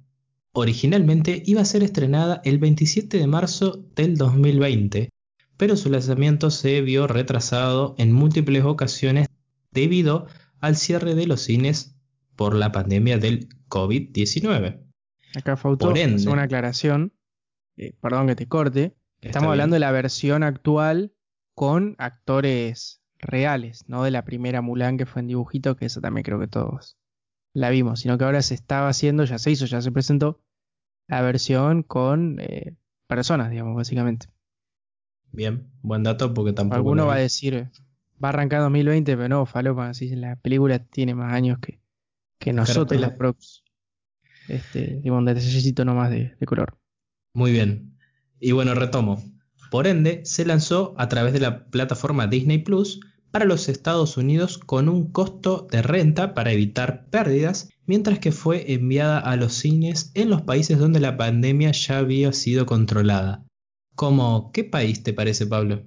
originalmente 0.54 1.44
iba 1.46 1.62
a 1.62 1.66
ser 1.66 1.84
estrenada 1.84 2.42
el 2.46 2.58
27 2.58 3.18
de 3.18 3.28
marzo 3.28 3.86
del 3.96 4.18
2020, 4.18 5.10
pero 5.58 5.76
su 5.76 5.90
lanzamiento 5.90 6.50
se 6.50 6.82
vio 6.82 7.08
retrasado 7.08 7.96
en 7.98 8.14
múltiples 8.14 8.64
ocasiones 8.64 9.28
debido 9.72 10.28
al 10.60 10.76
cierre 10.78 11.16
de 11.16 11.28
los 11.28 11.42
cines 11.42 11.96
por 12.36 12.56
la 12.56 12.72
pandemia 12.72 13.18
del 13.18 13.50
COVID-19. 13.70 14.80
Acá 15.36 15.58
Fausto 15.58 15.88
Por 15.88 15.98
ende. 15.98 16.16
hace 16.16 16.30
una 16.30 16.44
aclaración. 16.44 17.14
Eh, 17.76 17.96
perdón 18.00 18.28
que 18.28 18.36
te 18.36 18.48
corte. 18.48 18.96
Estamos 19.22 19.48
bien. 19.48 19.52
hablando 19.52 19.74
de 19.76 19.80
la 19.80 19.92
versión 19.92 20.44
actual 20.44 21.14
con 21.56 21.96
actores 21.98 23.03
reales, 23.24 23.86
no 23.88 24.04
de 24.04 24.12
la 24.12 24.26
primera 24.26 24.62
Mulan 24.62 24.98
que 24.98 25.06
fue 25.06 25.22
en 25.22 25.28
dibujito, 25.28 25.76
que 25.76 25.86
eso 25.86 26.02
también 26.02 26.24
creo 26.24 26.40
que 26.40 26.48
todos 26.48 26.98
la 27.54 27.70
vimos, 27.70 28.02
sino 28.02 28.18
que 28.18 28.24
ahora 28.24 28.42
se 28.42 28.56
estaba 28.56 28.90
haciendo, 28.90 29.24
ya 29.26 29.38
se 29.38 29.52
hizo, 29.52 29.66
ya 29.66 29.82
se 29.82 29.92
presentó 29.92 30.42
la 31.08 31.22
versión 31.22 31.84
con 31.84 32.38
eh, 32.40 32.76
personas, 33.08 33.52
digamos, 33.52 33.76
básicamente. 33.76 34.28
Bien, 35.32 35.70
buen 35.82 36.04
dato 36.04 36.34
porque 36.34 36.54
tampoco. 36.54 36.78
Alguno 36.78 37.08
va 37.08 37.16
a 37.16 37.20
decir, 37.20 37.70
va 38.24 38.28
a 38.28 38.30
arrancar 38.30 38.62
2020, 38.62 39.16
pero 39.16 39.30
no, 39.30 39.46
falopa, 39.46 39.90
así 39.90 40.16
la 40.16 40.36
película 40.36 40.80
tiene 40.80 41.16
más 41.16 41.34
años 41.34 41.60
que, 41.60 41.80
que 42.40 42.54
nosotros 42.54 43.00
los 43.00 43.12
props. 43.14 43.64
Este, 44.48 45.00
digo, 45.02 45.18
un 45.18 45.26
detallecito 45.26 45.86
nomás 45.86 46.10
de, 46.10 46.36
de 46.40 46.46
color. 46.46 46.78
Muy 47.34 47.52
bien. 47.52 47.98
Y 48.40 48.52
bueno, 48.52 48.76
retomo. 48.76 49.24
Por 49.72 49.88
ende, 49.88 50.22
se 50.26 50.46
lanzó 50.46 50.94
a 50.98 51.08
través 51.08 51.34
de 51.34 51.40
la 51.40 51.66
plataforma 51.66 52.28
Disney 52.28 52.60
Plus 52.60 53.00
para 53.34 53.46
los 53.46 53.68
Estados 53.68 54.16
Unidos 54.16 54.60
con 54.60 54.88
un 54.88 55.12
costo 55.12 55.68
de 55.72 55.82
renta 55.82 56.36
para 56.36 56.52
evitar 56.52 57.08
pérdidas, 57.10 57.68
mientras 57.88 58.20
que 58.20 58.32
fue 58.32 58.74
enviada 58.74 59.18
a 59.18 59.36
los 59.38 59.56
cines 59.56 60.12
en 60.14 60.30
los 60.30 60.44
países 60.44 60.78
donde 60.78 61.00
la 61.00 61.18
pandemia 61.18 61.72
ya 61.72 61.98
había 61.98 62.32
sido 62.32 62.68
controlada. 62.68 63.44
Como, 63.96 64.52
¿qué 64.52 64.64
país 64.64 65.02
te 65.02 65.14
parece, 65.14 65.48
Pablo? 65.48 65.82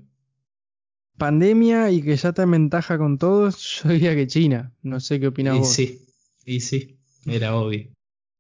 Pandemia 1.18 1.92
y 1.92 2.02
que 2.02 2.16
ya 2.16 2.30
está 2.30 2.42
en 2.42 2.50
ventaja 2.50 2.98
con 2.98 3.16
todos, 3.16 3.80
yo 3.84 3.90
diría 3.90 4.16
que 4.16 4.26
China. 4.26 4.74
No 4.82 4.98
sé 4.98 5.20
qué 5.20 5.28
opinas 5.28 5.54
Y 5.54 5.58
vos. 5.60 5.72
sí, 5.72 6.04
y 6.44 6.58
sí, 6.58 6.98
era 7.26 7.54
obvio. 7.54 7.92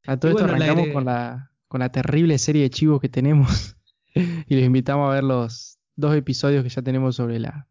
A 0.04 0.16
todo 0.16 0.32
Y 0.32 0.34
esto 0.34 0.48
bueno, 0.48 0.64
arrancamos 0.64 0.92
con 0.92 1.04
la, 1.04 1.52
con 1.68 1.78
la 1.78 1.92
terrible 1.92 2.38
serie 2.38 2.62
de 2.62 2.70
chivos 2.70 3.00
que 3.00 3.08
tenemos. 3.08 3.76
y 4.14 4.56
los 4.56 4.64
invitamos 4.64 5.08
a 5.08 5.14
ver 5.14 5.22
los 5.22 5.78
dos 5.94 6.16
episodios 6.16 6.64
que 6.64 6.70
ya 6.70 6.82
tenemos 6.82 7.14
sobre 7.14 7.38
la. 7.38 7.68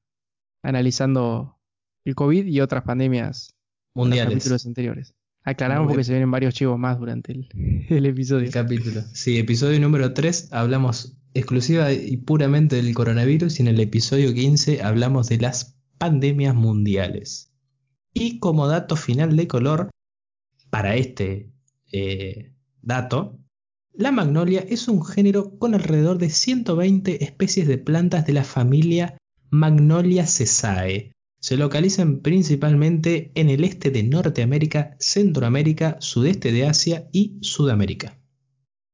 Analizando 0.66 1.58
el 2.04 2.16
COVID 2.16 2.46
y 2.46 2.62
otras 2.62 2.84
pandemias 2.84 3.56
en 3.96 4.02
los 4.02 4.08
Mundiales. 4.08 4.34
capítulos 4.34 4.66
anteriores. 4.66 5.14
Aclaramos 5.44 5.88
porque 5.88 6.04
se 6.04 6.12
vienen 6.12 6.32
varios 6.32 6.56
chivos 6.56 6.78
más 6.80 7.00
durante 7.00 7.32
el, 7.32 7.48
el 7.90 8.06
episodio. 8.06 8.46
El 8.46 8.52
capítulo. 8.52 9.02
Sí, 9.14 9.38
episodio 9.38 9.80
número 9.80 10.14
3 10.14 10.52
hablamos 10.52 11.18
exclusiva 11.34 11.92
y 11.92 12.18
puramente 12.18 12.78
del 12.78 12.94
coronavirus 12.94 13.60
y 13.60 13.64
en 13.64 13.68
el 13.68 13.80
episodio 13.80 14.34
15 14.34 14.82
hablamos 14.82 15.30
de 15.30 15.38
las 15.38 15.78
pandemias 15.98 16.56
mundiales. 16.56 17.52
Y 18.14 18.40
como 18.40 18.68
dato 18.68 18.96
final 18.96 19.36
de 19.36 19.48
color, 19.48 19.90
para 20.70 20.96
este 20.96 21.52
eh, 21.92 22.54
dato, 22.82 23.40
la 23.94 24.12
magnolia 24.12 24.66
es 24.68 24.88
un 24.88 25.06
género 25.06 25.58
con 25.58 25.74
alrededor 25.74 26.18
de 26.18 26.30
120 26.30 27.24
especies 27.24 27.68
de 27.68 27.78
plantas 27.78 28.26
de 28.26 28.34
la 28.34 28.44
familia 28.44 29.18
Magnoliaceae. 29.50 31.12
Se 31.40 31.58
localizan 31.58 32.22
principalmente 32.22 33.32
en 33.36 33.50
el 33.50 33.64
este 33.64 33.92
de 33.92 34.04
Norteamérica, 34.04 34.96
Centroamérica, 35.00 35.98
sudeste 36.00 36.52
de 36.52 36.68
Asia 36.68 37.08
y 37.12 37.38
Sudamérica. 37.42 38.18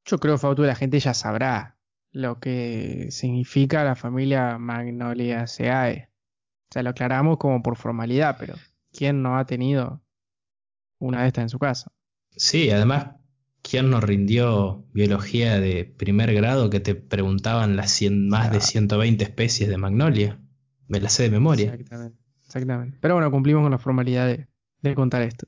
Yo 0.05 0.19
creo, 0.19 0.37
Fausto, 0.37 0.63
que 0.63 0.67
la 0.67 0.75
gente 0.75 0.99
ya 0.99 1.13
sabrá 1.13 1.77
lo 2.11 2.39
que 2.39 3.07
significa 3.11 3.83
la 3.83 3.95
familia 3.95 4.57
Magnoliaceae. 4.57 6.09
O 6.09 6.73
sea, 6.73 6.83
lo 6.83 6.89
aclaramos 6.89 7.37
como 7.37 7.61
por 7.63 7.77
formalidad, 7.77 8.35
pero 8.37 8.55
¿quién 8.91 9.21
no 9.21 9.37
ha 9.37 9.45
tenido 9.45 10.01
una 10.99 11.21
de 11.21 11.27
estas 11.27 11.43
en 11.43 11.49
su 11.49 11.59
casa? 11.59 11.91
Sí, 12.35 12.69
además, 12.69 13.15
¿quién 13.71 13.89
nos 13.89 14.03
rindió 14.03 14.85
biología 14.93 15.57
de 15.61 15.85
primer 15.85 16.33
grado 16.33 16.69
que 16.69 16.81
te 16.81 16.93
preguntaban 16.93 17.77
las 17.77 17.91
100 17.91 18.27
más 18.27 18.51
de 18.51 18.57
Claro. 18.57 18.65
120 18.65 19.23
especies 19.23 19.69
de 19.69 19.77
magnolia? 19.77 20.41
Me 20.89 20.99
la 20.99 21.07
sé 21.07 21.23
de 21.23 21.29
memoria. 21.29 21.73
Exactamente, 21.73 22.17
exactamente. 22.45 22.97
Pero 22.99 23.13
bueno, 23.13 23.31
cumplimos 23.31 23.63
con 23.63 23.71
la 23.71 23.77
formalidad 23.77 24.27
de, 24.27 24.47
de 24.81 24.93
contar 24.93 25.21
esto. 25.21 25.47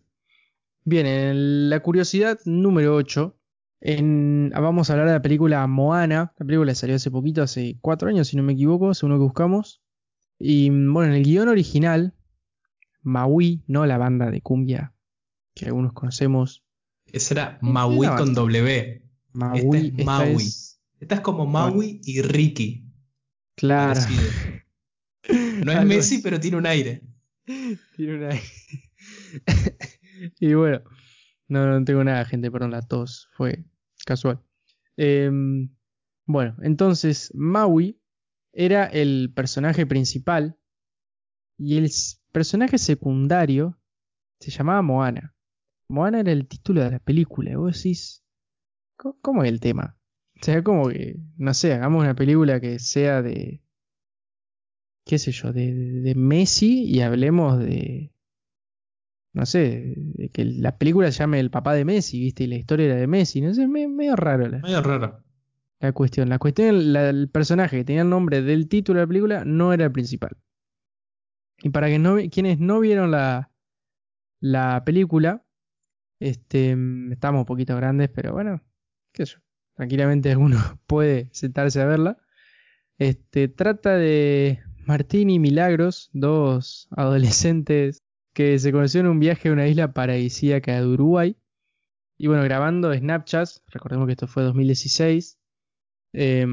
Bien, 0.85 1.05
en 1.05 1.69
la 1.69 1.81
curiosidad 1.81 2.39
número 2.45 2.95
8, 2.95 3.37
en, 3.81 4.53
vamos 4.55 4.89
a 4.89 4.93
hablar 4.93 5.07
de 5.07 5.13
la 5.15 5.21
película 5.21 5.67
Moana. 5.67 6.33
La 6.39 6.45
película 6.45 6.73
salió 6.75 6.95
hace 6.95 7.11
poquito, 7.11 7.43
hace 7.43 7.77
cuatro 7.81 8.07
años, 8.07 8.29
si 8.29 8.37
no 8.37 8.43
me 8.43 8.53
equivoco, 8.53 8.93
según 8.93 9.11
lo 9.11 9.17
que 9.17 9.25
buscamos. 9.25 9.81
Y 10.39 10.69
bueno, 10.69 11.11
en 11.11 11.17
el 11.19 11.23
guion 11.25 11.49
original, 11.49 12.13
Maui, 13.01 13.65
no 13.67 13.85
la 13.85 13.97
banda 13.97 14.31
de 14.31 14.39
cumbia 14.39 14.93
que 15.53 15.65
algunos 15.65 15.91
conocemos. 15.91 16.62
Esa 17.13 17.33
era 17.33 17.59
una 17.61 17.71
Maui 17.71 18.07
con 18.17 18.33
W. 18.33 19.01
Maui, 19.33 19.59
Esta 19.59 19.77
es 19.77 19.83
esta 19.85 20.03
Maui. 20.03 20.35
es- 20.43 20.81
Esta 20.99 21.15
es 21.15 21.21
como 21.21 21.45
Maui 21.45 22.01
y 22.03 22.21
Ricky. 22.21 22.85
claro. 23.55 23.93
parecido. 24.01 24.31
No 25.65 25.71
es 25.71 25.85
Messi, 25.85 26.17
pero 26.21 26.37
tiene 26.37 26.57
un 26.57 26.65
aire. 26.65 27.01
Tiene 27.95 28.15
una- 28.17 28.35
y 30.39 30.53
bueno, 30.53 30.81
no, 31.47 31.67
no 31.79 31.85
tengo 31.85 32.03
nada, 32.03 32.25
gente, 32.25 32.51
perdón, 32.51 32.71
la 32.71 32.81
tos 32.81 33.29
fue 33.33 33.63
casual. 34.05 34.41
Em, 34.97 35.69
bueno, 36.25 36.55
entonces 36.61 37.31
Maui 37.33 37.99
era 38.51 38.85
el 38.85 39.31
personaje 39.33 39.85
principal 39.85 40.57
y 41.57 41.77
el 41.77 41.89
personaje 42.31 42.77
secundario 42.77 43.79
se 44.39 44.51
llamaba 44.51 44.81
Moana. 44.81 45.35
Moana 45.87 46.21
era 46.21 46.31
el 46.31 46.47
título 46.47 46.81
de 46.83 46.91
la 46.91 46.99
película. 46.99 47.51
y 47.51 47.55
Vos 47.55 47.75
decís, 47.77 48.23
¿cómo, 48.97 49.17
cómo 49.21 49.43
es 49.43 49.49
el 49.51 49.59
tema? 49.59 49.97
O 50.41 50.43
sea, 50.45 50.63
como 50.63 50.89
que, 50.89 51.17
no 51.37 51.53
sé, 51.53 51.73
hagamos 51.73 52.03
una 52.03 52.15
película 52.15 52.59
que 52.59 52.79
sea 52.79 53.21
de, 53.21 53.61
qué 55.05 55.17
sé 55.19 55.31
yo, 55.31 55.53
de, 55.53 56.13
Messi 56.15 56.83
y 56.85 57.01
hablemos 57.01 57.59
de, 57.59 58.11
no 59.33 59.45
sé, 59.45 59.93
de 59.97 60.29
que 60.29 60.45
la 60.45 60.77
película 60.77 61.11
se 61.11 61.19
llame 61.19 61.39
El 61.39 61.49
papá 61.51 61.73
de 61.73 61.85
Messi, 61.85 62.19
¿viste? 62.19 62.43
Y 62.43 62.47
la 62.47 62.55
historia 62.55 62.85
era 62.87 62.95
de 62.95 63.07
Messi, 63.07 63.41
no 63.41 63.53
sé, 63.53 63.67
me- 63.67 63.87
medio 63.87 64.15
raro 64.15 64.47
la, 64.47 64.59
Medio 64.59 64.81
raro. 64.81 65.23
la 65.79 65.91
cuestión. 65.91 66.29
La 66.29 66.39
cuestión, 66.39 66.93
la- 66.93 67.09
el 67.09 67.29
personaje 67.29 67.77
que 67.77 67.83
tenía 67.85 68.01
el 68.03 68.09
nombre 68.09 68.41
del 68.41 68.67
título 68.67 68.99
de 68.99 69.03
la 69.05 69.07
película 69.07 69.45
no 69.45 69.73
era 69.73 69.85
el 69.85 69.91
principal. 69.91 70.37
Y 71.61 71.69
para 71.69 71.87
que 71.87 71.99
no, 71.99 72.17
quienes 72.29 72.59
no 72.59 72.79
vieron 72.81 73.11
la, 73.11 73.51
la 74.41 74.83
película, 74.85 75.45
este, 76.23 76.75
mm, 76.75 77.11
estamos 77.11 77.39
un 77.39 77.45
poquito 77.45 77.75
grandes, 77.75 78.09
pero 78.09 78.33
bueno, 78.33 78.61
qué 79.11 79.25
sé 79.25 79.33
yo, 79.33 79.39
tranquilamente 79.75 80.31
alguno 80.31 80.57
puede 80.87 81.29
sentarse 81.31 81.81
a 81.81 81.85
verla. 81.85 82.17
Este, 82.97 83.47
trata 83.49 83.97
de 83.97 84.59
Martín 84.85 85.29
y 85.29 85.39
Milagros, 85.39 86.09
dos 86.13 86.87
adolescentes 86.91 88.03
que 88.33 88.57
se 88.59 88.71
conocieron 88.71 89.07
en 89.07 89.11
un 89.13 89.19
viaje 89.19 89.49
a 89.49 89.53
una 89.53 89.67
isla 89.67 89.93
paradisíaca 89.93 90.79
de 90.79 90.87
Uruguay. 90.87 91.37
Y 92.17 92.27
bueno, 92.27 92.43
grabando 92.43 92.93
Snapchats, 92.93 93.63
recordemos 93.67 94.05
que 94.05 94.13
esto 94.13 94.27
fue 94.27 94.43
2016. 94.43 95.37
Eh, 96.13 96.47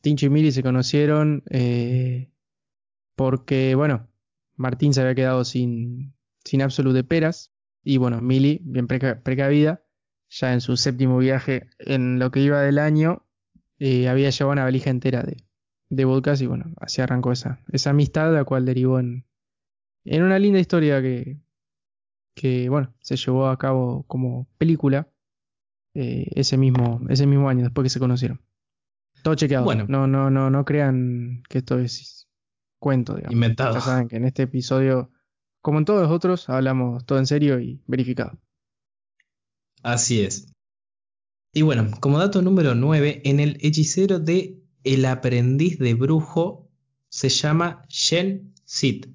Tincho 0.00 0.26
y 0.26 0.30
Mili 0.30 0.50
se 0.50 0.62
conocieron 0.62 1.42
eh, 1.50 2.32
porque, 3.14 3.74
bueno, 3.74 4.08
Martín 4.56 4.94
se 4.94 5.02
había 5.02 5.14
quedado 5.14 5.44
sin, 5.44 6.14
sin 6.44 6.60
de 6.60 7.04
peras. 7.04 7.49
Y 7.82 7.96
bueno, 7.96 8.20
Mili, 8.20 8.60
bien 8.62 8.86
preca- 8.88 9.22
precavida, 9.22 9.82
ya 10.28 10.52
en 10.52 10.60
su 10.60 10.76
séptimo 10.76 11.18
viaje 11.18 11.68
en 11.78 12.18
lo 12.18 12.30
que 12.30 12.40
iba 12.40 12.60
del 12.62 12.78
año, 12.78 13.26
eh, 13.78 14.08
había 14.08 14.30
llevado 14.30 14.52
una 14.52 14.64
valija 14.64 14.90
entera 14.90 15.22
de, 15.22 15.36
de 15.88 16.04
vodkas 16.04 16.40
y 16.42 16.46
bueno, 16.46 16.72
así 16.76 17.00
arrancó 17.00 17.32
esa, 17.32 17.60
esa 17.72 17.90
amistad, 17.90 18.32
la 18.32 18.44
cual 18.44 18.64
derivó 18.66 19.00
en, 19.00 19.26
en 20.04 20.22
una 20.22 20.38
linda 20.38 20.58
historia 20.60 21.00
que, 21.00 21.40
que 22.34 22.68
bueno, 22.68 22.94
se 23.00 23.16
llevó 23.16 23.48
a 23.48 23.58
cabo 23.58 24.04
como 24.06 24.48
película 24.58 25.08
eh, 25.94 26.26
ese, 26.34 26.56
mismo, 26.56 27.00
ese 27.08 27.26
mismo 27.26 27.48
año, 27.48 27.62
después 27.64 27.84
que 27.84 27.90
se 27.90 27.98
conocieron. 27.98 28.40
Todo 29.22 29.34
chequeado. 29.34 29.64
Bueno. 29.64 29.86
No, 29.88 30.06
no, 30.06 30.30
no, 30.30 30.48
no 30.50 30.64
crean 30.64 31.42
que 31.48 31.58
esto 31.58 31.78
es 31.78 32.28
cuento, 32.78 33.14
digamos. 33.14 33.32
Inventado. 33.34 33.74
Ya 33.74 33.80
saben 33.80 34.08
que 34.08 34.16
en 34.16 34.24
este 34.24 34.44
episodio, 34.44 35.10
como 35.62 35.78
en 35.78 35.84
todos 35.84 36.02
los 36.02 36.10
otros, 36.10 36.48
hablamos 36.48 37.04
todo 37.04 37.18
en 37.18 37.26
serio 37.26 37.60
y 37.60 37.82
verificado. 37.86 38.38
Así 39.82 40.20
es. 40.20 40.52
Y 41.52 41.62
bueno, 41.62 41.90
como 42.00 42.18
dato 42.18 42.42
número 42.42 42.74
9, 42.74 43.22
en 43.24 43.40
el 43.40 43.58
hechicero 43.60 44.18
de 44.18 44.62
El 44.84 45.04
aprendiz 45.04 45.78
de 45.78 45.94
brujo 45.94 46.70
se 47.08 47.28
llama 47.28 47.82
Shen 47.88 48.54
Sid, 48.64 49.06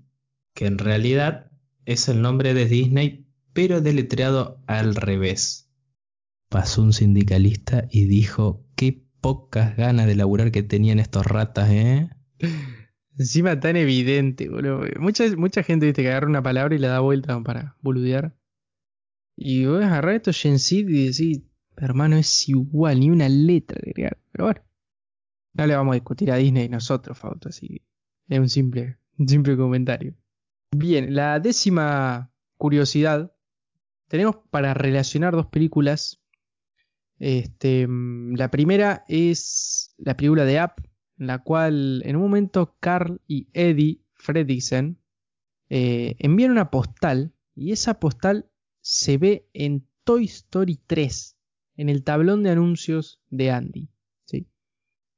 que 0.54 0.66
en 0.66 0.78
realidad 0.78 1.52
es 1.86 2.10
el 2.10 2.22
nombre 2.22 2.54
de 2.54 2.66
Disney, 2.66 3.26
pero 3.54 3.80
deletreado 3.80 4.62
al 4.68 4.96
revés. 4.96 5.70
Pasó 6.50 6.82
un 6.82 6.94
sindicalista 6.94 7.88
y 7.90 8.06
dijo, 8.06 8.66
qué 8.76 9.06
pocas 9.22 9.78
ganas 9.78 10.08
de 10.08 10.16
laburar 10.16 10.52
que 10.52 10.62
tenían 10.62 11.00
estos 11.00 11.26
ratas, 11.26 11.70
¿eh? 11.70 12.10
Encima 13.18 13.60
tan 13.60 13.78
evidente, 13.78 14.50
boludo. 14.50 14.82
Mucha, 15.00 15.24
mucha 15.38 15.64
gente 15.64 15.86
viste 15.86 16.02
que 16.02 16.10
agarra 16.10 16.28
una 16.28 16.44
palabra 16.44 16.76
y 16.76 16.80
la 16.80 16.90
da 16.90 17.00
vuelta 17.00 17.42
para 17.44 17.78
boludear. 17.82 18.36
Y 19.38 19.66
vos 19.66 19.84
agarrar 19.84 20.16
esto 20.16 20.32
Gen 20.34 20.60
Z 20.60 20.82
y 20.82 21.08
decís, 21.08 21.42
hermano, 21.78 22.18
es 22.18 22.50
igual, 22.50 23.00
ni 23.00 23.10
una 23.10 23.30
letra 23.30 23.80
agregar. 23.82 24.18
Pero 24.32 24.46
bueno, 24.46 24.62
no 25.54 25.68
le 25.68 25.76
vamos 25.76 25.94
a 25.94 25.96
discutir 25.96 26.32
a 26.32 26.36
Disney 26.36 26.68
nosotros, 26.70 27.18
Fausto, 27.18 27.50
así 27.50 27.68
que 27.68 27.82
es 28.28 28.40
un 28.40 28.50
simple, 28.50 28.98
un 29.18 29.28
simple 29.28 29.56
comentario. 29.56 30.16
Bien, 30.72 31.16
la 31.16 31.40
décima 31.40 32.34
curiosidad. 32.58 33.34
Tenemos 34.08 34.38
para 34.52 34.74
relacionar 34.74 35.34
dos 35.34 35.48
películas. 35.48 36.22
Este, 37.18 37.88
mm, 37.88 38.36
la 38.36 38.52
primera 38.52 39.06
es 39.08 39.96
la 39.98 40.18
película 40.18 40.44
de 40.44 40.60
App, 40.60 40.80
en 41.18 41.28
la 41.28 41.40
cual 41.40 42.02
en 42.06 42.16
un 42.16 42.24
momento 42.24 42.76
Carl 42.80 43.22
y 43.28 43.48
Eddie 43.54 44.02
Fredriksen 44.14 45.00
eh, 45.70 46.16
envían 46.20 46.52
una 46.52 46.70
postal 46.70 47.34
y 47.56 47.72
esa 47.72 48.00
postal 48.00 48.50
se 48.82 49.18
ve 49.18 49.50
en 49.54 49.88
Toy 50.04 50.26
Story 50.26 50.80
3, 50.86 51.38
en 51.78 51.90
el 51.90 52.04
tablón 52.04 52.44
de 52.44 52.52
anuncios 52.52 53.22
de 53.30 53.52
Andy. 53.52 53.90
¿sí? 54.26 54.48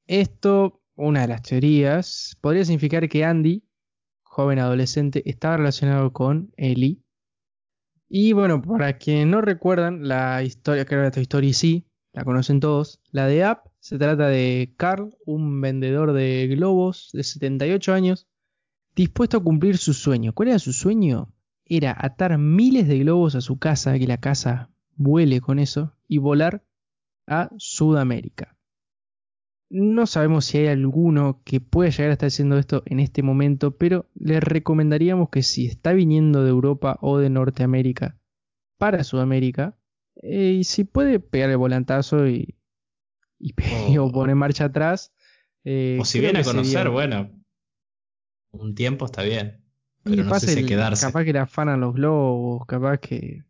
Esto, 0.05 0.81
una 0.95 1.21
de 1.21 1.27
las 1.27 1.41
teorías, 1.41 2.38
podría 2.39 2.63
significar 2.63 3.10
que 3.10 3.25
Andy, 3.25 3.63
joven 4.23 4.60
adolescente, 4.60 5.29
estaba 5.29 5.57
relacionado 5.57 6.13
con 6.13 6.53
Ellie. 6.55 7.01
Y 8.07 8.31
bueno, 8.31 8.62
para 8.62 8.97
quienes 8.97 9.27
no 9.27 9.41
recuerdan 9.41 10.07
la 10.07 10.41
historia, 10.43 10.86
creo 10.86 11.03
que 11.03 11.12
Toy 11.12 11.23
Story 11.23 11.53
sí, 11.53 11.87
la 12.17 12.25
conocen 12.25 12.60
todos. 12.60 12.99
La 13.12 13.27
de 13.27 13.43
App 13.43 13.67
se 13.80 13.99
trata 13.99 14.27
de 14.27 14.73
Carl, 14.75 15.15
un 15.27 15.62
vendedor 15.62 16.13
de 16.13 16.47
globos 16.47 17.12
de 17.13 17.21
78 17.21 17.93
años, 17.93 18.27
dispuesto 18.95 19.38
a 19.38 19.43
cumplir 19.43 19.77
su 19.77 19.93
sueño. 19.93 20.34
¿Cuál 20.34 20.49
era 20.49 20.58
su 20.58 20.73
sueño? 20.73 21.32
era 21.69 21.95
atar 21.97 22.38
miles 22.38 22.88
de 22.88 22.99
globos 22.99 23.36
a 23.36 23.41
su 23.41 23.60
casa, 23.60 23.99
que 23.99 24.08
la 24.08 24.17
casa 24.17 24.71
vuele 24.95 25.41
con 25.41 25.60
eso, 25.60 25.93
y 26.08 26.17
volar 26.17 26.63
a 27.27 27.51
Sudamérica. 27.58 28.58
No 29.69 30.08
sabemos 30.08 30.45
si 30.45 30.60
hay 30.60 30.67
alguno 30.67 31.41
que 31.43 31.60
pueda 31.60 31.91
llegar 31.91 32.10
a 32.10 32.13
estar 32.13 32.27
haciendo 32.27 32.58
esto 32.58 32.84
en 32.86 32.99
este 32.99 33.21
momento, 33.21 33.75
pero 33.75 34.10
les 34.15 34.41
recomendaríamos 34.41 35.30
que 35.30 35.43
si 35.43 35.67
está 35.67 35.91
viniendo 35.93 36.43
de 36.43 36.49
Europa 36.49 36.97
o 37.01 37.17
de 37.17 37.30
Norteamérica 37.30 38.17
para 38.77 39.03
Sudamérica, 39.03 39.76
eh, 40.21 40.58
y 40.60 40.63
si 40.63 40.84
puede 40.84 41.19
pegar 41.19 41.49
el 41.49 41.58
volantazo 41.58 42.27
y, 42.27 42.58
y, 43.39 43.53
o 43.97 44.12
poner 44.12 44.36
marcha 44.36 44.65
atrás. 44.65 45.13
Eh, 45.63 45.97
o 45.99 46.06
si 46.06 46.19
viene 46.19 46.39
a 46.39 46.43
conocer, 46.43 46.89
bueno, 46.89 47.32
un 48.51 48.75
tiempo 48.75 49.06
está 49.06 49.23
bien. 49.23 49.63
Pero 50.03 50.23
no 50.23 50.39
sé 50.39 50.47
si 50.47 50.65
quedarse. 50.65 51.06
Capaz 51.06 51.25
que 51.25 51.34
le 51.34 51.39
afanan 51.39 51.82
los 51.82 51.93
globos, 51.93 52.65
capaz 52.65 52.97
que. 52.99 53.43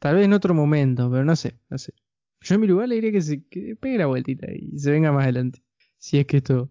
Tal 0.00 0.16
vez 0.16 0.24
en 0.24 0.32
otro 0.32 0.54
momento, 0.54 1.10
pero 1.10 1.24
no 1.24 1.36
sé, 1.36 1.58
no 1.68 1.78
sé. 1.78 1.92
Yo 2.40 2.54
en 2.54 2.60
mi 2.60 2.66
lugar 2.66 2.88
le 2.88 2.96
diría 2.96 3.12
que 3.12 3.22
se 3.22 3.38
pegue 3.80 3.98
la 3.98 4.06
vueltita 4.06 4.46
y 4.52 4.78
se 4.78 4.90
venga 4.90 5.10
más 5.12 5.24
adelante. 5.24 5.62
Si 5.98 6.18
es 6.18 6.26
que 6.26 6.38
esto 6.38 6.70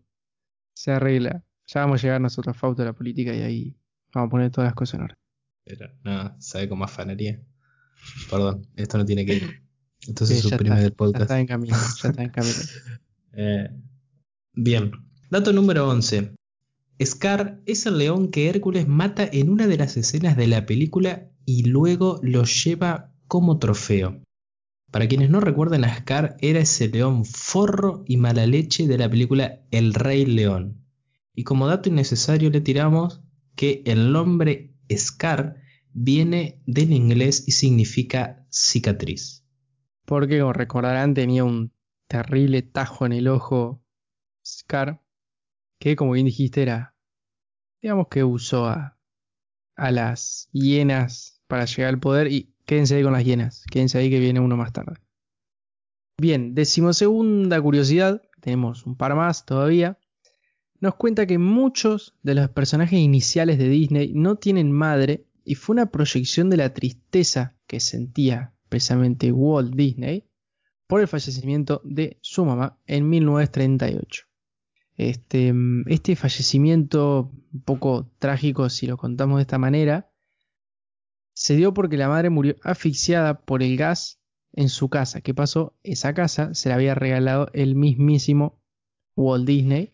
se 0.74 0.92
arregla. 0.92 1.44
Ya 1.68 1.82
vamos 1.82 2.00
a 2.00 2.04
llegar 2.04 2.22
nosotros 2.22 2.56
a 2.56 2.60
Fauto 2.60 2.84
a 2.84 2.86
la 2.86 2.94
política 2.94 3.34
y 3.34 3.42
ahí 3.42 3.78
vamos 4.14 4.28
a 4.28 4.32
poner 4.32 4.52
todas 4.52 4.68
las 4.68 4.76
cosas 4.76 4.96
en 4.96 5.02
orden. 5.02 5.18
Pero 5.64 5.92
no, 6.04 6.40
sabe 6.40 6.70
cómo 6.70 6.84
afanaría. 6.84 7.42
Perdón, 8.30 8.68
esto 8.76 8.98
no 8.98 9.06
tiene 9.06 9.26
que 9.26 9.36
ir. 9.36 9.64
Entonces 10.08 10.42
sí, 10.42 10.50
suprime 10.50 10.82
del 10.82 10.94
podcast. 10.94 11.20
Ya 11.20 11.24
está 11.24 11.40
en 11.40 11.48
camino, 11.48 11.76
ya 12.02 12.10
está 12.10 12.24
en 12.24 12.30
camino. 12.30 12.56
eh, 13.34 13.70
bien. 14.54 14.92
Dato 15.30 15.54
número 15.54 15.90
11. 15.90 16.36
Scar 17.04 17.62
es 17.66 17.86
el 17.86 17.98
león 17.98 18.30
que 18.30 18.50
Hércules 18.50 18.88
mata 18.88 19.28
en 19.30 19.50
una 19.50 19.68
de 19.68 19.78
las 19.78 19.98
escenas 19.98 20.38
de 20.38 20.48
la 20.48 20.66
película 20.66 21.30
y 21.46 21.64
luego 21.64 22.20
lo 22.24 22.44
lleva 22.44 23.12
como 23.28 23.60
trofeo. 23.60 24.22
Para 24.92 25.08
quienes 25.08 25.30
no 25.30 25.42
recuerden 25.42 25.84
a 25.84 25.94
Scar, 25.94 26.38
era 26.40 26.60
ese 26.60 26.88
león 26.88 27.26
forro 27.26 28.06
y 28.08 28.16
mala 28.16 28.48
leche 28.48 28.88
de 28.88 28.98
la 28.98 29.10
película 29.10 29.60
El 29.72 29.94
Rey 29.94 30.26
León. 30.26 30.86
Y 31.34 31.44
como 31.44 31.68
dato 31.68 31.90
innecesario 31.90 32.50
le 32.50 32.62
tiramos 32.62 33.22
que 33.56 33.84
el 33.86 34.14
nombre 34.14 34.74
Scar 34.96 35.58
viene 35.98 36.62
del 36.66 36.92
inglés 36.92 37.46
y 37.48 37.54
significa 37.54 38.46
cicatriz. 38.52 39.46
Porque 40.06 40.40
como 40.40 40.52
recordarán 40.52 41.14
tenía 41.14 41.46
un 41.46 41.72
terrible 42.08 42.62
tajo 42.62 43.06
en 43.06 43.14
el 43.14 43.28
ojo 43.30 43.82
Scar 44.46 45.02
que 45.80 45.96
como 45.96 46.12
bien 46.12 46.26
dijiste 46.26 46.62
era, 46.62 46.96
digamos 47.82 48.08
que 48.10 48.24
usó 48.24 48.68
a, 48.68 48.98
las 49.78 50.50
hienas 50.52 51.42
para 51.48 51.66
llegar 51.66 51.94
al 51.94 52.00
poder 52.00 52.32
y 52.32 52.54
quédense 52.66 52.96
ahí 52.96 53.04
con 53.04 53.14
las 53.14 53.24
hienas, 53.24 53.64
quédense 53.72 53.98
ahí 53.98 54.10
que 54.10 54.20
viene 54.20 54.40
uno 54.40 54.58
más 54.58 54.74
tarde. 54.74 55.00
Bien, 56.18 56.56
decimosegunda 56.56 57.62
curiosidad, 57.62 58.22
tenemos 58.42 58.86
un 58.86 58.96
par 58.96 59.16
más 59.16 59.46
todavía, 59.46 59.98
nos 60.80 60.96
cuenta 60.96 61.26
que 61.26 61.38
muchos 61.38 62.16
de 62.22 62.36
los 62.36 62.50
personajes 62.50 63.00
iniciales 63.00 63.58
de 63.58 63.70
Disney 63.70 64.14
no 64.14 64.36
tienen 64.38 64.72
madre 64.72 65.26
y 65.46 65.56
fue 65.56 65.76
una 65.76 65.92
proyección 65.92 66.50
de 66.50 66.58
la 66.58 66.74
tristeza 66.74 67.56
que 67.68 67.80
sentía 67.80 68.54
precisamente 68.68 69.32
Walt 69.32 69.76
Disney 69.76 70.28
por 70.88 71.02
el 71.02 71.08
fallecimiento 71.08 71.82
de 71.86 72.18
su 72.22 72.44
mamá 72.46 72.80
en 72.86 73.08
1938. 73.10 74.26
Este, 74.98 75.54
este 75.88 76.16
fallecimiento, 76.16 77.32
un 77.54 77.62
poco 77.62 78.12
trágico 78.20 78.70
si 78.70 78.88
lo 78.88 78.98
contamos 78.98 79.38
de 79.38 79.42
esta 79.44 79.58
manera, 79.58 80.12
se 81.34 81.56
dio 81.56 81.74
porque 81.74 81.98
la 81.98 82.08
madre 82.08 82.30
murió 82.30 82.56
asfixiada 82.64 83.42
por 83.42 83.62
el 83.62 83.78
gas 83.78 84.22
en 84.54 84.70
su 84.70 84.90
casa. 84.90 85.22
¿Qué 85.22 85.34
pasó? 85.34 85.78
Esa 85.84 86.14
casa 86.14 86.54
se 86.54 86.70
la 86.70 86.76
había 86.76 86.96
regalado 86.96 87.50
el 87.54 87.76
mismísimo 87.76 88.62
Walt 89.16 89.46
Disney. 89.46 89.94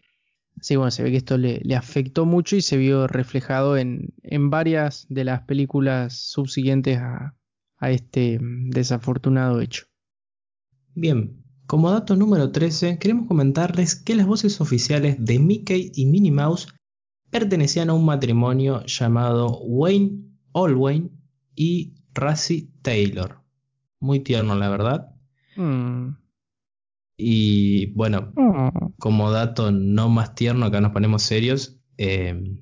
Que 0.67 0.77
bueno, 0.77 0.91
se 0.91 1.03
ve 1.03 1.11
que 1.11 1.17
esto 1.17 1.37
le, 1.37 1.61
afectó 1.75 2.25
mucho 2.25 2.55
y 2.55 2.61
se 2.61 2.77
vio 2.77 3.07
reflejado 3.07 3.77
en, 3.77 4.13
en, 4.23 4.49
varias 4.49 5.05
de 5.09 5.23
las 5.23 5.41
películas 5.41 6.13
subsiguientes 6.13 6.99
a, 6.99 7.35
a 7.77 7.91
este 7.91 8.39
desafortunado 8.41 9.59
hecho. 9.59 9.85
Bien, 10.93 11.43
como 11.65 11.89
dato 11.89 12.15
número 12.15 12.51
13, 12.51 12.99
queremos 12.99 13.27
comentarles 13.27 13.95
que 13.95 14.15
las 14.15 14.27
voces 14.27 14.61
oficiales 14.61 15.15
de 15.19 15.39
Mickey 15.39 15.91
y 15.95 16.05
Minnie 16.05 16.31
Mouse 16.31 16.67
pertenecían 17.29 17.89
a 17.89 17.93
un 17.93 18.05
matrimonio 18.05 18.85
llamado 18.85 19.57
Wayne 19.61 20.31
Allwayne 20.53 21.09
y 21.55 21.93
Razzie 22.13 22.69
Taylor. 22.81 23.41
Muy 23.99 24.19
tierno, 24.19 24.55
la 24.55 24.69
verdad. 24.69 25.15
Mm. 25.55 26.20
Y 27.23 27.87
bueno, 27.93 28.33
mm. 28.35 28.93
como 28.97 29.31
dato 29.31 29.71
no 29.71 30.09
más 30.09 30.33
tierno, 30.35 30.65
acá 30.65 30.81
nos 30.81 30.91
ponemos 30.91 31.23
serios, 31.23 31.79
eh, 31.97 32.57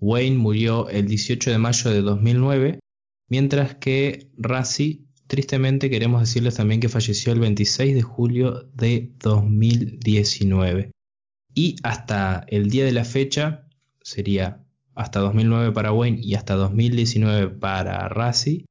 Wayne 0.00 0.36
murió 0.36 0.88
el 0.88 1.06
18 1.06 1.50
de 1.50 1.58
mayo 1.58 1.90
de 1.90 2.02
2009, 2.02 2.78
mientras 3.28 3.74
que 3.74 4.30
Razzie 4.36 5.04
Tristemente 5.26 5.88
queremos 5.88 6.20
decirles 6.20 6.56
también 6.56 6.80
que 6.80 6.88
falleció 6.88 7.32
el 7.32 7.40
26 7.40 7.94
de 7.94 8.02
julio 8.02 8.70
de 8.74 9.12
2019. 9.20 10.90
Y 11.54 11.76
hasta 11.82 12.44
el 12.48 12.68
día 12.68 12.84
de 12.84 12.92
la 12.92 13.04
fecha, 13.04 13.66
sería 14.02 14.62
hasta 14.94 15.20
2009 15.20 15.72
para 15.72 15.92
Wayne 15.92 16.20
y 16.22 16.34
hasta 16.34 16.54
2019 16.54 17.48
para 17.48 18.08
Razzie, 18.08 18.66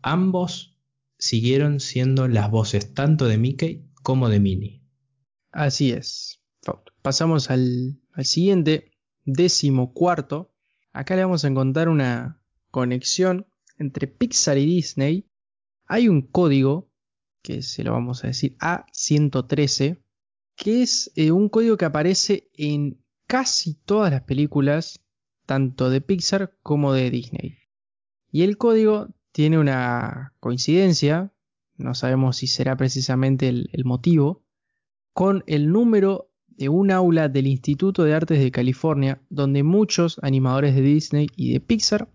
ambos 0.00 0.76
siguieron 1.18 1.80
siendo 1.80 2.28
las 2.28 2.50
voces 2.50 2.94
tanto 2.94 3.26
de 3.26 3.36
Mickey 3.36 3.84
como 4.10 4.28
de 4.28 4.40
Minnie. 4.40 4.82
Así 5.52 5.92
es. 5.92 6.40
Pasamos 7.02 7.50
al, 7.50 8.00
al 8.12 8.24
siguiente, 8.24 8.92
décimo 9.24 9.92
cuarto. 9.92 10.52
Acá 10.92 11.16
le 11.16 11.24
vamos 11.24 11.44
a 11.44 11.48
encontrar 11.48 11.88
una 11.88 12.42
conexión 12.70 13.46
entre 13.78 14.06
Pixar 14.06 14.58
y 14.58 14.66
Disney 14.66 15.30
hay 15.90 16.08
un 16.08 16.22
código, 16.22 16.88
que 17.42 17.62
se 17.62 17.82
lo 17.82 17.90
vamos 17.90 18.22
a 18.22 18.28
decir 18.28 18.56
A113, 18.58 20.00
que 20.54 20.82
es 20.82 21.10
eh, 21.16 21.32
un 21.32 21.48
código 21.48 21.76
que 21.76 21.84
aparece 21.84 22.48
en 22.54 23.04
casi 23.26 23.74
todas 23.74 24.12
las 24.12 24.22
películas, 24.22 25.00
tanto 25.46 25.90
de 25.90 26.00
Pixar 26.00 26.56
como 26.62 26.92
de 26.92 27.10
Disney. 27.10 27.58
Y 28.30 28.42
el 28.42 28.56
código 28.56 29.08
tiene 29.32 29.58
una 29.58 30.32
coincidencia, 30.38 31.32
no 31.80 31.94
sabemos 31.94 32.36
si 32.36 32.46
será 32.46 32.76
precisamente 32.76 33.48
el, 33.48 33.84
motivo, 33.84 34.44
con 35.12 35.42
el 35.46 35.70
número 35.70 36.30
de 36.46 36.68
un 36.68 36.90
aula 36.90 37.28
del 37.28 37.46
Instituto 37.46 38.04
de 38.04 38.14
Artes 38.14 38.38
de 38.38 38.50
California, 38.50 39.22
donde 39.28 39.62
muchos 39.62 40.20
animadores 40.22 40.74
de 40.74 40.82
Disney 40.82 41.26
y 41.36 41.52
de 41.52 41.60
Pixar 41.60 42.08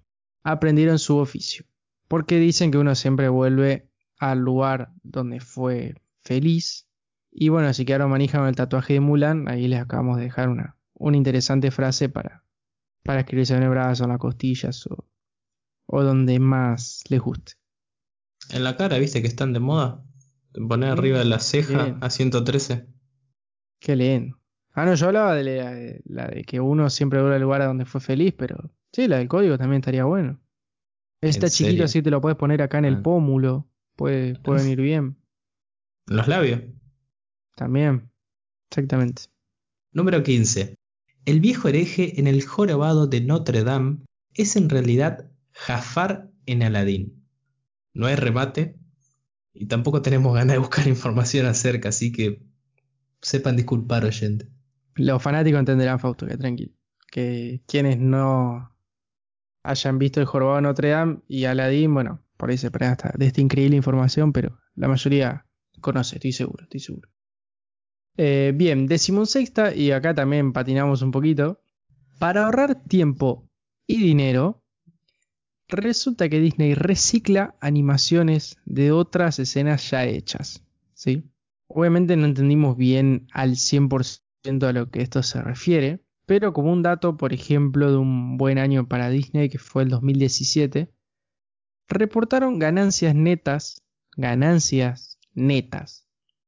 aprendieron 0.44 1.00
su 1.00 1.18
oficio 1.18 1.66
porque 2.08 2.40
dicen 2.40 2.72
que 2.72 2.78
uno 2.78 2.96
siempre 2.96 3.30
vuelve 3.30 3.90
al 4.18 4.40
lugar 4.40 4.94
donde 5.04 5.40
fue 5.40 5.96
feliz. 6.22 6.88
Y 7.32 7.50
bueno, 7.50 7.74
si 7.74 7.86
quedaron 7.86 8.12
manija 8.12 8.40
con 8.40 8.48
el 8.48 8.56
tatuaje 8.56 8.94
de 8.94 9.00
Mulan, 9.00 9.48
ahí 9.50 9.68
les 9.68 9.82
acabamos 9.82 10.18
de 10.18 10.24
dejar 10.24 10.50
una, 10.50 10.78
una 10.94 11.18
interesante 11.18 11.72
frase 11.72 12.10
para, 12.10 12.44
para 13.04 13.22
escribirse 13.22 13.56
en 13.56 13.64
el 13.64 13.70
brazo, 13.70 14.04
en 14.04 14.12
las 14.12 14.20
costillas 14.20 14.88
o, 14.88 15.06
o 15.88 16.04
donde 16.04 16.40
más 16.40 17.04
les 17.10 17.20
guste. 17.20 17.54
En 18.52 18.64
la 18.64 18.78
cara, 18.78 18.98
¿viste 18.98 19.22
que 19.22 19.28
están 19.28 19.54
de 19.54 19.60
moda? 19.60 20.04
Te 20.52 20.62
pones 20.62 20.90
Mm, 20.90 20.94
arriba 20.94 21.20
de 21.20 21.26
la 21.26 21.40
ceja 21.40 21.84
bien. 21.86 21.98
a 22.02 22.10
113. 22.10 22.88
Qué 23.80 23.96
lindo. 23.96 24.38
Ah, 24.74 24.86
no, 24.86 24.94
yo 24.96 25.08
hablaba 25.08 25.34
de 25.36 25.44
la, 25.44 25.72
de 25.74 26.02
la 26.06 26.28
de 26.28 26.44
que 26.44 26.60
uno 26.60 26.90
siempre 26.90 27.20
vuelve 27.22 27.36
al 27.36 27.42
lugar 27.42 27.62
a 27.62 27.66
donde 27.68 27.86
fue 27.86 28.02
feliz, 28.02 28.34
pero 28.38 28.72
sí, 28.92 29.08
la 29.08 29.18
del 29.18 29.28
código 29.28 29.58
también 29.58 29.80
estaría 29.80 30.04
bueno. 30.06 30.40
Está 31.22 31.48
¿En 31.48 31.52
chiquito 31.52 31.70
serio? 31.72 31.86
así 31.86 32.02
te 32.02 32.12
lo 32.12 32.22
puedes 32.22 32.38
poner 32.38 32.62
acá 32.62 32.78
en 32.78 32.86
el 32.86 32.96
Ah. 32.96 33.04
pómulo. 33.04 33.68
Puede, 33.96 34.36
puede 34.40 34.64
venir 34.64 34.82
bien. 34.82 35.18
Los 36.08 36.28
labios. 36.28 36.62
También. 37.56 38.10
Exactamente. 38.70 39.24
Número 39.94 40.22
15. 40.24 40.76
El 41.26 41.40
viejo 41.40 41.70
hereje 41.70 42.20
en 42.20 42.28
el 42.28 42.44
jorobado 42.46 43.08
de 43.08 43.22
Notre 43.22 43.64
Dame 43.64 44.00
es 44.34 44.56
en 44.58 44.70
realidad 44.70 45.32
Jafar 45.54 46.30
en 46.46 46.64
Aladín. 46.64 47.25
No 47.96 48.06
hay 48.06 48.16
remate 48.16 48.78
y 49.54 49.66
tampoco 49.66 50.02
tenemos 50.04 50.36
ganas 50.36 50.54
de 50.54 50.60
buscar 50.60 50.88
información 50.88 51.48
acerca, 51.48 51.90
así 51.90 52.12
que 52.12 52.44
sepan 53.22 53.56
disculpar, 53.56 54.06
oyente. 54.06 54.48
Los 54.96 55.24
fanáticos 55.24 55.60
entenderán, 55.60 56.00
Fausto, 56.00 56.28
que 56.28 56.38
tranquilo. 56.38 56.74
Que 57.12 57.64
quienes 57.66 57.98
no 57.98 58.76
hayan 59.64 59.98
visto 59.98 60.20
el 60.20 60.28
jorobado 60.28 60.62
Notre 60.62 60.90
Dame 60.90 61.22
y 61.28 61.46
Aladdin, 61.46 61.94
bueno, 61.94 62.22
por 62.38 62.50
ahí 62.50 62.58
se 62.58 62.68
hasta 62.68 63.14
de 63.18 63.26
esta 63.26 63.42
increíble 63.42 63.78
información, 63.78 64.32
pero 64.32 64.60
la 64.76 64.88
mayoría 64.88 65.48
conoce, 65.82 66.18
estoy 66.18 66.34
seguro, 66.34 66.64
estoy 66.64 66.82
seguro. 66.82 67.10
Eh, 68.18 68.54
bien, 68.56 68.88
decimosexta, 68.88 69.74
y 69.74 69.92
acá 69.92 70.14
también 70.14 70.54
patinamos 70.54 71.02
un 71.02 71.12
poquito. 71.12 71.62
Para 72.20 72.46
ahorrar 72.46 72.84
tiempo 72.84 73.50
y 73.88 73.98
dinero, 73.98 74.65
resulta 75.68 76.30
que 76.30 76.40
Disney 76.40 76.74
recicla 76.74 77.56
animaciones 77.60 78.58
de 78.66 78.92
otras 78.92 79.40
escenas 79.40 79.90
ya 79.90 80.06
hechas. 80.06 80.64
¿sí? 80.94 81.24
Obviamente 81.68 82.16
no 82.16 82.26
entendimos 82.26 82.78
bien 82.78 83.28
al 83.32 83.56
100% 83.56 84.68
a 84.68 84.74
lo 84.74 84.90
que 84.90 85.02
esto 85.02 85.24
se 85.24 85.42
refiere, 85.42 86.06
pero 86.26 86.54
como 86.54 86.72
un 86.72 86.82
dato, 86.82 87.18
por 87.18 87.34
ejemplo, 87.34 87.92
de 87.92 87.98
un 87.98 88.38
buen 88.38 88.58
año 88.58 88.88
para 88.88 89.10
Disney, 89.10 89.50
que 89.50 89.60
fue 89.60 89.84
el 89.84 89.90
2017, 89.90 90.90
reportaron 91.88 92.60
ganancias 92.60 93.16
netas, 93.16 93.84
ganancias 94.16 95.20
netas, 95.34 96.08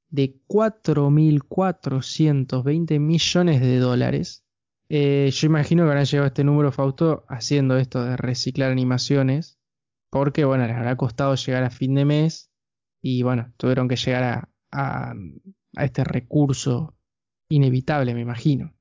de 0.10 0.39
4.420 0.47 2.99
millones 2.99 3.62
de 3.62 3.77
dólares. 3.77 4.47
Eh, 4.89 5.30
yo 5.34 5.47
imagino 5.47 5.84
que 5.84 5.89
habrán 5.89 6.06
llegado 6.06 6.26
a 6.26 6.28
este 6.28 6.43
número, 6.43 6.71
Fausto, 6.71 7.26
haciendo 7.28 7.78
esto 7.78 8.04
de 8.04 8.15
reciclar 8.17 8.71
animaciones, 8.71 9.60
porque, 10.10 10.45
bueno, 10.45 10.65
les 10.65 10.76
habrá 10.76 10.95
costado 10.95 11.36
llegar 11.36 11.63
a 11.63 11.69
fin 11.69 11.95
de 11.95 12.06
mes 12.06 12.52
y, 13.02 13.23
bueno, 13.23 13.54
tuvieron 13.58 13.88
que 13.88 13.97
llegar 13.97 14.23
a, 14.23 14.50
a, 14.71 15.13
a 15.76 15.86
este 15.86 16.04
recurso 16.04 16.95
inevitable, 17.50 18.13
me 18.13 18.21
imagino. 18.21 18.73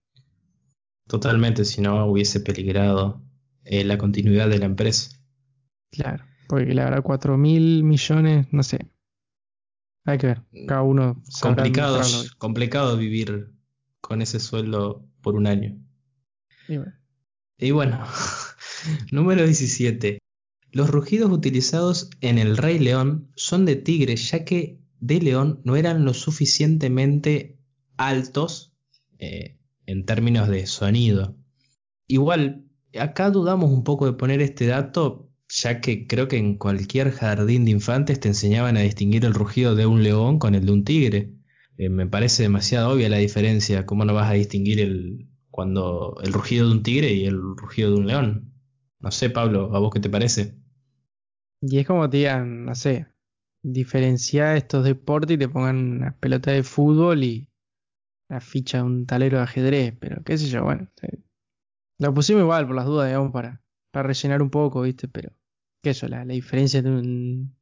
Totalmente, 1.09 1.65
si 1.65 1.81
no 1.81 2.07
hubiese 2.07 2.41
peligrado 2.41 3.23
eh, 3.65 3.85
la 3.85 3.99
continuidad 3.99 4.49
de 4.49 4.59
la 4.59 4.67
empresa. 4.67 5.11
Claro, 5.91 6.25
porque 6.49 6.75
la 6.75 6.85
verdad, 6.85 7.03
4 7.03 7.37
mil 7.37 7.85
millones, 7.85 8.47
no 8.53 8.63
sé. 8.63 8.91
Hay 10.05 10.19
que 10.19 10.29
ver, 10.29 10.43
cada 10.69 10.83
uno 10.83 11.21
Complicado, 11.43 12.01
complicado 12.39 12.97
vivir 12.97 13.53
con 14.01 14.23
ese 14.23 14.39
sueldo 14.39 15.05
por 15.21 15.35
un 15.35 15.49
año. 15.49 15.77
Y 17.59 17.71
bueno, 17.71 18.05
número 19.13 19.45
17. 19.45 20.19
Los 20.73 20.91
rugidos 20.91 21.31
utilizados 21.31 22.11
en 22.21 22.39
El 22.39 22.57
Rey 22.57 22.79
León 22.79 23.31
son 23.35 23.65
de 23.65 23.77
tigre, 23.77 24.17
ya 24.17 24.45
que 24.45 24.79
de 25.01 25.21
león 25.21 25.61
no 25.65 25.77
eran 25.77 26.05
lo 26.05 26.15
suficientemente 26.15 27.59
altos 27.97 28.75
eh, 29.19 29.59
en 29.87 30.05
términos 30.05 30.49
de 30.49 30.67
sonido. 30.67 31.37
Igual, 32.09 32.67
acá 32.99 33.31
dudamos 33.31 33.71
un 33.71 33.85
poco 33.85 34.07
de 34.07 34.13
poner 34.13 34.43
este 34.43 34.67
dato, 34.67 35.31
ya 35.49 35.81
que 35.81 36.07
creo 36.07 36.29
que 36.29 36.37
en 36.37 36.59
cualquier 36.59 37.11
jardín 37.11 37.65
de 37.65 37.71
infantes 37.71 38.21
te 38.21 38.29
enseñaban 38.29 38.77
a 38.77 38.81
distinguir 38.81 39.25
el 39.25 39.35
rugido 39.35 39.75
de 39.75 39.87
un 39.87 40.03
león 40.03 40.39
con 40.39 40.55
el 40.55 40.67
de 40.67 40.73
un 40.73 40.85
tigre. 40.85 41.33
Eh, 41.79 41.89
me 41.89 42.07
parece 42.07 42.43
demasiado 42.43 42.91
obvia 42.91 43.09
la 43.09 43.19
diferencia. 43.19 43.87
¿Cómo 43.87 44.05
no 44.05 44.15
vas 44.15 44.31
a 44.31 44.35
distinguir 44.35 44.81
el, 44.81 45.29
cuando 45.57 46.17
el 46.23 46.33
rugido 46.33 46.69
de 46.69 46.73
un 46.75 46.83
tigre 46.85 47.13
y 47.13 47.27
el 47.27 47.39
rugido 47.57 47.91
de 47.91 47.97
un 47.97 48.07
león? 48.07 48.53
No 49.01 49.11
sé, 49.11 49.31
Pablo, 49.31 49.75
¿a 49.75 49.81
vos 49.81 49.93
qué 49.93 50.01
te 50.01 50.11
parece? 50.11 50.55
y 51.61 51.79
es 51.79 51.87
como 51.87 52.09
te 52.09 52.19
digan, 52.19 52.65
no 52.65 52.75
sé, 52.75 53.07
diferenciar 53.63 54.57
estos 54.57 54.85
deportes 54.85 55.35
y 55.37 55.39
te 55.39 55.49
pongan 55.49 55.77
una 55.77 56.17
pelota 56.19 56.53
de 56.53 56.63
fútbol 56.63 57.25
y 57.25 57.51
la 58.29 58.41
ficha 58.41 58.79
de 58.79 58.85
un 58.85 59.07
talero 59.07 59.39
de 59.39 59.45
ajedrez, 59.45 59.95
pero 59.99 60.23
qué 60.25 60.39
sé 60.39 60.49
yo, 60.49 60.65
bueno. 60.65 60.89
Lo 61.99 62.13
pusimos 62.15 62.43
igual 62.43 62.67
por 62.67 62.77
las 62.77 62.87
dudas, 62.87 63.09
digamos, 63.09 63.33
para, 63.33 63.63
para 63.91 64.09
rellenar 64.09 64.43
un 64.43 64.51
poco, 64.51 64.83
¿viste? 64.83 65.09
Pero, 65.09 65.33
qué 65.83 65.91
eso, 65.91 66.09
la, 66.09 66.25
la 66.25 66.35
diferencia 66.35 66.83
de 66.83 66.91
un, 66.91 67.57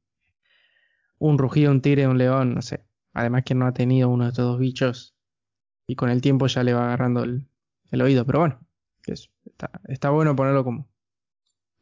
un 1.18 1.38
rugido 1.38 1.70
un 1.70 1.80
tigre 1.82 2.08
un 2.08 2.18
león, 2.18 2.54
no 2.54 2.62
sé. 2.62 2.86
Además 3.12 3.44
que 3.44 3.54
no 3.54 3.66
ha 3.66 3.74
tenido 3.74 4.08
uno 4.08 4.24
de 4.24 4.30
estos 4.30 4.44
dos 4.44 4.58
bichos 4.58 5.16
y 5.86 5.96
con 5.96 6.10
el 6.10 6.20
tiempo 6.20 6.46
ya 6.46 6.64
le 6.64 6.74
va 6.74 6.86
agarrando 6.86 7.24
el, 7.24 7.48
el 7.90 8.02
oído, 8.02 8.24
pero 8.26 8.40
bueno, 8.40 8.60
está, 9.06 9.70
está 9.88 10.10
bueno 10.10 10.34
ponerlo 10.34 10.64
como 10.64 10.88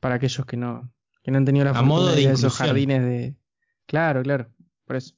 para 0.01 0.17
aquellos 0.17 0.45
que 0.47 0.57
no, 0.57 0.93
que 1.23 1.31
no 1.31 1.39
han 1.39 1.45
tenido 1.45 1.65
la 1.65 1.71
A 1.71 1.75
fortuna 1.75 1.95
modo 1.95 2.09
de 2.09 2.17
de 2.17 2.23
ir 2.23 2.29
a 2.29 2.33
esos 2.33 2.57
jardines 2.57 3.03
de... 3.03 3.37
Claro, 3.87 4.23
claro, 4.23 4.53
por 4.85 4.97
eso. 4.97 5.15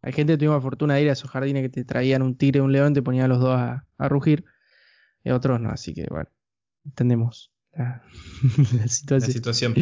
Hay 0.00 0.12
gente 0.12 0.34
que 0.34 0.38
tuvo 0.38 0.54
la 0.54 0.60
fortuna 0.60 0.94
de 0.94 1.02
ir 1.02 1.08
a 1.08 1.12
esos 1.12 1.30
jardines 1.30 1.62
que 1.62 1.68
te 1.68 1.84
traían 1.84 2.22
un 2.22 2.36
tigre 2.36 2.58
y 2.58 2.60
un 2.62 2.72
león, 2.72 2.94
te 2.94 3.02
ponían 3.02 3.24
a 3.24 3.28
los 3.28 3.40
dos 3.40 3.58
a, 3.58 3.86
a 3.98 4.08
rugir, 4.08 4.44
y 5.24 5.30
otros 5.30 5.60
no, 5.60 5.70
así 5.70 5.92
que 5.92 6.06
bueno, 6.08 6.30
entendemos 6.84 7.52
la, 7.72 8.04
la 8.72 8.82
La 8.82 8.88
situación. 8.88 9.32
situación. 9.32 9.74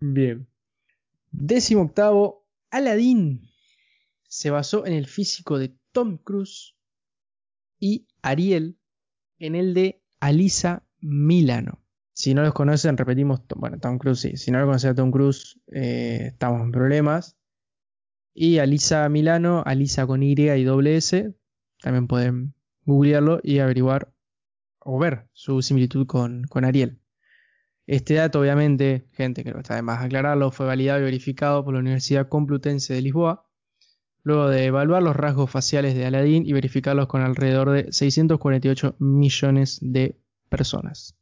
Bien. 0.00 0.46
Décimo 1.32 1.82
octavo, 1.82 2.46
Aladdin 2.70 3.42
se 4.28 4.50
basó 4.50 4.86
en 4.86 4.92
el 4.92 5.06
físico 5.06 5.58
de 5.58 5.76
Tom 5.92 6.18
Cruise 6.18 6.76
y 7.80 8.06
Ariel 8.22 8.78
en 9.38 9.54
el 9.54 9.74
de 9.74 10.02
Alisa 10.20 10.84
Milano. 11.00 11.82
Si 12.12 12.32
no 12.32 12.42
los 12.42 12.54
conocen, 12.54 12.96
repetimos, 12.96 13.42
bueno, 13.56 13.78
Tom 13.78 13.98
Cruise 13.98 14.20
sí. 14.20 14.36
Si 14.36 14.50
no 14.50 14.58
lo 14.58 14.66
conocen 14.66 14.90
a 14.90 14.94
Tom 14.94 15.10
Cruise, 15.10 15.60
eh, 15.72 16.28
estamos 16.32 16.62
en 16.62 16.72
problemas. 16.72 17.36
Y 18.32 18.58
Alisa 18.58 19.08
Milano, 19.08 19.62
Alisa 19.66 20.06
con 20.06 20.22
Y 20.22 20.32
y 20.32 20.64
doble 20.64 20.96
S, 20.96 21.34
también 21.80 22.06
pueden 22.06 22.54
googlearlo 22.84 23.40
y 23.42 23.58
averiguar 23.58 24.12
o 24.78 24.98
ver 24.98 25.28
su 25.32 25.62
similitud 25.62 26.06
con, 26.06 26.44
con 26.44 26.64
Ariel. 26.64 27.00
Este 27.86 28.14
dato, 28.14 28.40
obviamente, 28.40 29.06
gente, 29.12 29.42
creo 29.42 29.54
que 29.54 29.60
está 29.60 29.76
de 29.76 29.82
más 29.82 30.02
aclararlo, 30.02 30.50
fue 30.50 30.66
validado 30.66 31.00
y 31.00 31.04
verificado 31.04 31.64
por 31.64 31.74
la 31.74 31.80
Universidad 31.80 32.28
Complutense 32.28 32.94
de 32.94 33.02
Lisboa, 33.02 33.45
luego 34.26 34.48
de 34.48 34.64
evaluar 34.64 35.04
los 35.04 35.14
rasgos 35.14 35.48
faciales 35.48 35.94
de 35.94 36.04
Aladdin 36.04 36.44
y 36.44 36.52
verificarlos 36.52 37.06
con 37.06 37.22
alrededor 37.22 37.70
de 37.70 37.92
648 37.92 38.96
millones 38.98 39.78
de 39.80 40.18
personas. 40.48 41.16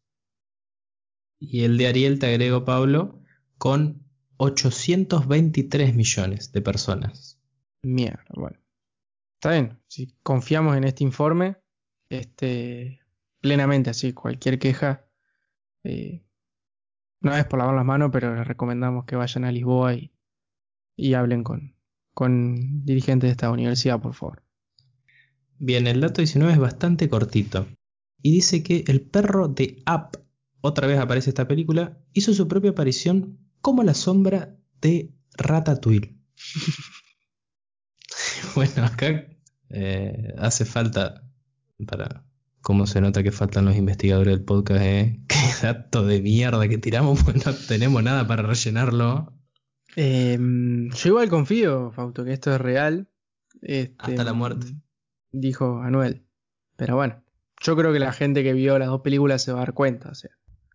Y 1.38 1.64
el 1.64 1.76
de 1.76 1.86
Ariel, 1.86 2.18
te 2.18 2.28
agrego, 2.28 2.64
Pablo, 2.64 3.20
con 3.58 4.06
823 4.38 5.94
millones 5.94 6.50
de 6.52 6.62
personas. 6.62 7.38
Mierda, 7.82 8.24
bueno. 8.36 8.58
Está 9.34 9.50
bien, 9.50 9.78
si 9.86 10.16
confiamos 10.22 10.74
en 10.74 10.84
este 10.84 11.04
informe, 11.04 11.58
este, 12.08 13.02
plenamente 13.38 13.90
así, 13.90 14.14
cualquier 14.14 14.58
queja, 14.58 15.04
eh, 15.82 16.24
no 17.20 17.36
es 17.36 17.44
por 17.44 17.58
lavar 17.58 17.74
las 17.74 17.84
manos, 17.84 18.08
pero 18.10 18.34
les 18.34 18.46
recomendamos 18.46 19.04
que 19.04 19.16
vayan 19.16 19.44
a 19.44 19.52
Lisboa 19.52 19.92
y, 19.92 20.10
y 20.96 21.12
hablen 21.12 21.44
con, 21.44 21.73
con 22.14 22.84
dirigentes 22.84 23.28
de 23.28 23.32
esta 23.32 23.50
universidad, 23.50 24.00
por 24.00 24.14
favor. 24.14 24.42
Bien, 25.58 25.86
el 25.86 26.00
dato 26.00 26.20
19 26.20 26.52
es 26.52 26.58
bastante 26.58 27.08
cortito. 27.08 27.66
Y 28.22 28.32
dice 28.32 28.62
que 28.62 28.84
el 28.86 29.02
perro 29.02 29.48
de 29.48 29.82
Up, 29.86 30.18
otra 30.60 30.86
vez 30.86 30.98
aparece 30.98 31.30
esta 31.30 31.46
película, 31.46 31.98
hizo 32.12 32.32
su 32.32 32.48
propia 32.48 32.70
aparición 32.70 33.38
como 33.60 33.82
la 33.82 33.94
sombra 33.94 34.56
de 34.80 35.12
Ratatouille. 35.36 36.16
bueno, 38.54 38.84
acá 38.84 39.26
eh, 39.70 40.34
hace 40.38 40.64
falta, 40.64 41.22
para 41.86 42.24
cómo 42.60 42.86
se 42.86 43.00
nota 43.00 43.22
que 43.22 43.32
faltan 43.32 43.66
los 43.66 43.76
investigadores 43.76 44.34
del 44.34 44.44
podcast, 44.44 44.82
¿eh? 44.82 45.20
Qué 45.28 45.36
dato 45.62 46.06
de 46.06 46.20
mierda 46.20 46.66
que 46.68 46.78
tiramos, 46.78 47.22
pues 47.24 47.44
no 47.44 47.54
tenemos 47.54 48.02
nada 48.02 48.26
para 48.26 48.42
rellenarlo. 48.42 49.32
Eh, 49.96 50.38
yo 50.38 51.08
igual 51.08 51.28
confío, 51.28 51.92
Fausto, 51.92 52.24
que 52.24 52.32
esto 52.32 52.54
es 52.54 52.60
real. 52.60 53.08
Este, 53.62 53.94
Hasta 53.98 54.24
la 54.24 54.32
muerte. 54.32 54.66
Dijo 55.32 55.80
Anuel. 55.80 56.26
Pero 56.76 56.96
bueno, 56.96 57.22
yo 57.60 57.76
creo 57.76 57.92
que 57.92 57.98
la 57.98 58.12
gente 58.12 58.42
que 58.42 58.52
vio 58.52 58.78
las 58.78 58.88
dos 58.88 59.00
películas 59.02 59.42
se 59.42 59.52
va 59.52 59.58
a 59.58 59.64
dar 59.64 59.74
cuenta. 59.74 60.10
O 60.10 60.14
sea, 60.14 60.30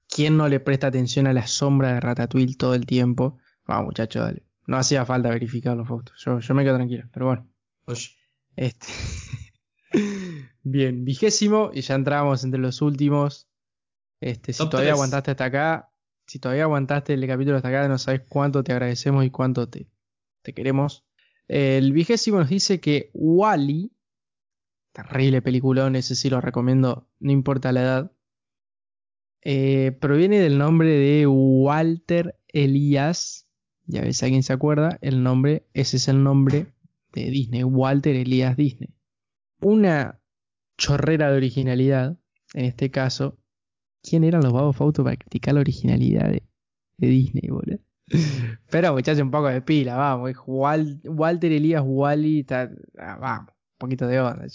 ¿quién 0.08 0.38
no 0.38 0.48
le 0.48 0.60
presta 0.60 0.88
atención 0.88 1.28
a 1.28 1.34
la 1.34 1.48
sombra 1.48 1.94
de 1.94 2.00
Ratatouille 2.00 2.56
todo 2.56 2.74
el 2.74 2.86
tiempo? 2.86 3.38
Vamos, 3.66 3.86
muchachos, 3.86 4.24
dale. 4.24 4.44
No 4.66 4.78
hacía 4.78 5.06
falta 5.06 5.30
verificar 5.30 5.76
los 5.76 5.88
fotos. 5.88 6.22
Yo, 6.24 6.40
yo 6.40 6.54
me 6.54 6.64
quedo 6.64 6.76
tranquilo, 6.76 7.10
pero 7.12 7.26
bueno. 7.28 7.48
Oye, 7.86 8.10
Este. 8.56 8.88
Bien, 10.64 11.04
vigésimo, 11.04 11.72
y 11.74 11.82
ya 11.82 11.96
entramos 11.96 12.44
entre 12.44 12.60
los 12.60 12.82
últimos. 12.82 13.48
Este, 14.22 14.54
si 14.54 14.60
Top 14.60 14.72
todavía 14.72 14.92
aguantaste 14.94 15.32
hasta 15.32 15.46
acá, 15.46 15.92
si 16.30 16.38
todavía 16.38 16.64
aguantaste 16.64 17.16
el 17.16 17.26
capítulo 17.26 17.58
hasta 17.58 17.70
acá, 17.70 17.88
no 17.88 17.98
sabes 17.98 18.22
cuánto 18.30 18.64
te 18.64 18.72
agradecemos 18.72 19.26
y 19.26 19.32
cuánto 19.32 19.68
te, 19.68 19.88
te 20.44 20.54
queremos. 20.54 21.04
El 21.48 21.92
vigésimo 21.92 22.38
nos 22.38 22.50
dice 22.50 22.80
que 22.80 23.10
Wally, 23.16 23.92
terrible 24.92 25.42
peliculón, 25.42 25.96
ese 25.96 26.16
sí 26.16 26.30
lo 26.30 26.40
recomiendo, 26.40 27.10
no 27.20 27.32
importa 27.32 27.72
la 27.72 27.82
edad, 27.82 28.12
eh, 29.42 29.98
proviene 30.00 30.40
del 30.40 30.60
nombre 30.60 30.92
de 30.92 31.26
Walter 31.26 32.38
Elías. 32.48 33.48
Ya 33.88 34.02
ves, 34.02 34.22
alguien 34.22 34.44
se 34.44 34.54
acuerda, 34.54 35.00
el 35.02 35.24
nombre, 35.24 35.66
ese 35.74 35.98
es 35.98 36.08
el 36.10 36.22
nombre 36.22 36.68
de 37.12 37.32
Disney, 37.32 37.64
Walter 37.64 38.16
Elías 38.16 38.56
Disney. 38.56 38.94
Una 39.62 40.22
chorrera 40.78 41.32
de 41.32 41.38
originalidad, 41.38 42.20
en 42.54 42.66
este 42.66 42.92
caso. 42.92 43.39
¿Quién 44.02 44.24
eran 44.24 44.42
los 44.44 44.54
babos 44.54 44.76
Fausto 44.76 45.04
para 45.04 45.18
criticar 45.18 45.54
la 45.54 45.62
originalidad 45.62 46.30
de, 46.30 46.44
Disney, 46.98 47.50
boludo? 47.50 47.80
Pero 48.72 48.94
muchachos, 48.94 49.22
un 49.22 49.32
poco 49.32 49.48
de 49.48 49.62
pila, 49.62 49.96
vamos. 49.96 50.32
Walter 50.46 51.52
Elías 51.52 51.84
Wally, 51.86 52.46
ah, 52.50 53.18
vamos, 53.20 53.52
un 53.52 53.78
poquito 53.78 54.08
de 54.08 54.20
onda. 54.20 54.46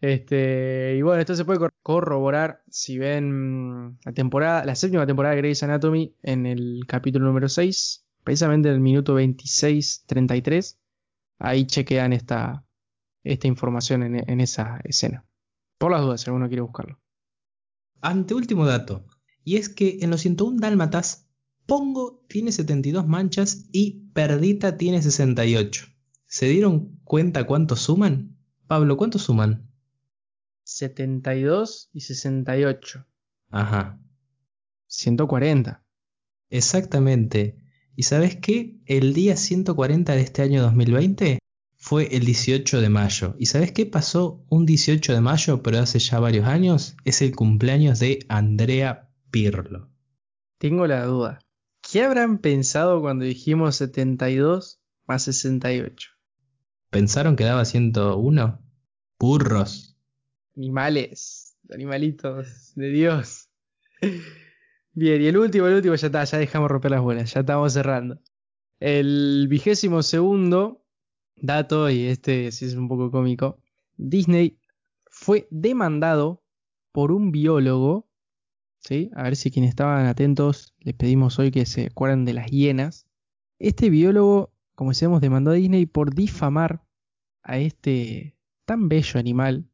Este, 0.00 0.94
y 0.96 1.02
bueno, 1.02 1.20
esto 1.20 1.34
se 1.34 1.44
puede 1.44 1.58
cor- 1.58 1.74
corroborar 1.82 2.62
si 2.70 2.98
ven 2.98 3.86
mm, 3.86 3.98
la 4.04 4.12
temporada, 4.12 4.64
la 4.64 4.74
séptima 4.74 5.06
temporada 5.06 5.34
de 5.34 5.40
Grey's 5.42 5.62
Anatomy 5.62 6.14
en 6.22 6.46
el 6.46 6.84
capítulo 6.86 7.26
número 7.26 7.48
6, 7.48 8.06
precisamente 8.24 8.68
en 8.68 8.74
el 8.76 8.80
minuto 8.80 9.14
26-33. 9.14 10.78
Ahí 11.38 11.66
chequean 11.66 12.12
esta, 12.12 12.64
esta 13.24 13.46
información 13.46 14.02
en, 14.02 14.30
en 14.30 14.40
esa 14.40 14.80
escena. 14.84 15.26
Por 15.78 15.90
las 15.90 16.02
dudas, 16.02 16.20
si 16.20 16.30
alguno 16.30 16.48
quiere 16.48 16.62
buscarlo. 16.62 16.98
Anteúltimo 18.00 18.66
dato. 18.66 19.06
Y 19.44 19.56
es 19.56 19.68
que 19.68 19.98
en 20.02 20.10
los 20.10 20.20
101 20.20 20.60
dálmatas, 20.60 21.26
Pongo 21.66 22.24
tiene 22.28 22.50
72 22.50 23.06
manchas 23.06 23.68
y 23.70 24.10
Perdita 24.12 24.76
tiene 24.76 25.02
68. 25.02 25.86
¿Se 26.26 26.46
dieron 26.48 26.98
cuenta 27.04 27.46
cuántos 27.46 27.80
suman? 27.80 28.36
Pablo, 28.66 28.96
¿cuántos 28.96 29.22
suman? 29.22 29.70
72 30.64 31.90
y 31.92 32.00
68. 32.00 33.06
Ajá, 33.50 34.00
140. 34.86 35.84
exactamente. 36.48 37.56
¿Y 37.96 38.04
sabes 38.04 38.36
qué? 38.36 38.80
El 38.86 39.12
día 39.12 39.36
140 39.36 40.14
de 40.14 40.20
este 40.22 40.42
año 40.42 40.62
2020 40.62 41.39
fue 41.90 42.06
el 42.14 42.24
18 42.24 42.80
de 42.80 42.88
mayo. 42.88 43.34
¿Y 43.36 43.46
sabes 43.46 43.72
qué 43.72 43.84
pasó 43.84 44.44
un 44.48 44.64
18 44.64 45.12
de 45.12 45.20
mayo, 45.20 45.60
pero 45.60 45.80
hace 45.80 45.98
ya 45.98 46.20
varios 46.20 46.46
años? 46.46 46.96
Es 47.04 47.20
el 47.20 47.34
cumpleaños 47.34 47.98
de 47.98 48.24
Andrea 48.28 49.10
Pirlo. 49.32 49.90
Tengo 50.58 50.86
la 50.86 51.04
duda. 51.04 51.40
¿Qué 51.82 52.04
habrán 52.04 52.38
pensado 52.38 53.00
cuando 53.00 53.24
dijimos 53.24 53.74
72 53.74 54.80
más 55.08 55.24
68? 55.24 56.10
¿Pensaron 56.90 57.34
que 57.34 57.42
daba 57.42 57.64
101? 57.64 58.62
Burros. 59.18 59.98
Animales, 60.56 61.56
animalitos 61.74 62.72
de 62.76 62.88
Dios. 62.90 63.48
Bien, 64.92 65.22
y 65.22 65.26
el 65.26 65.36
último, 65.36 65.66
el 65.66 65.74
último, 65.74 65.96
ya 65.96 66.06
está, 66.06 66.22
ya 66.22 66.38
dejamos 66.38 66.70
romper 66.70 66.92
las 66.92 67.00
bolas, 67.00 67.34
ya 67.34 67.40
estamos 67.40 67.72
cerrando. 67.72 68.20
El 68.78 69.48
vigésimo 69.50 70.04
segundo 70.04 70.79
dato, 71.40 71.90
y 71.90 72.06
este 72.06 72.50
sí 72.52 72.66
es 72.66 72.74
un 72.74 72.88
poco 72.88 73.10
cómico, 73.10 73.58
Disney 73.96 74.58
fue 75.06 75.48
demandado 75.50 76.42
por 76.92 77.12
un 77.12 77.32
biólogo, 77.32 78.08
¿sí? 78.80 79.10
A 79.14 79.24
ver 79.24 79.36
si 79.36 79.50
quienes 79.50 79.70
estaban 79.70 80.06
atentos 80.06 80.74
les 80.80 80.94
pedimos 80.94 81.38
hoy 81.38 81.50
que 81.50 81.66
se 81.66 81.86
acuerden 81.86 82.24
de 82.24 82.34
las 82.34 82.50
hienas. 82.50 83.06
Este 83.58 83.90
biólogo, 83.90 84.52
como 84.74 84.90
decíamos, 84.90 85.20
demandó 85.20 85.50
a 85.50 85.54
Disney 85.54 85.86
por 85.86 86.14
difamar 86.14 86.82
a 87.42 87.58
este 87.58 88.36
tan 88.64 88.88
bello 88.88 89.18
animal 89.20 89.68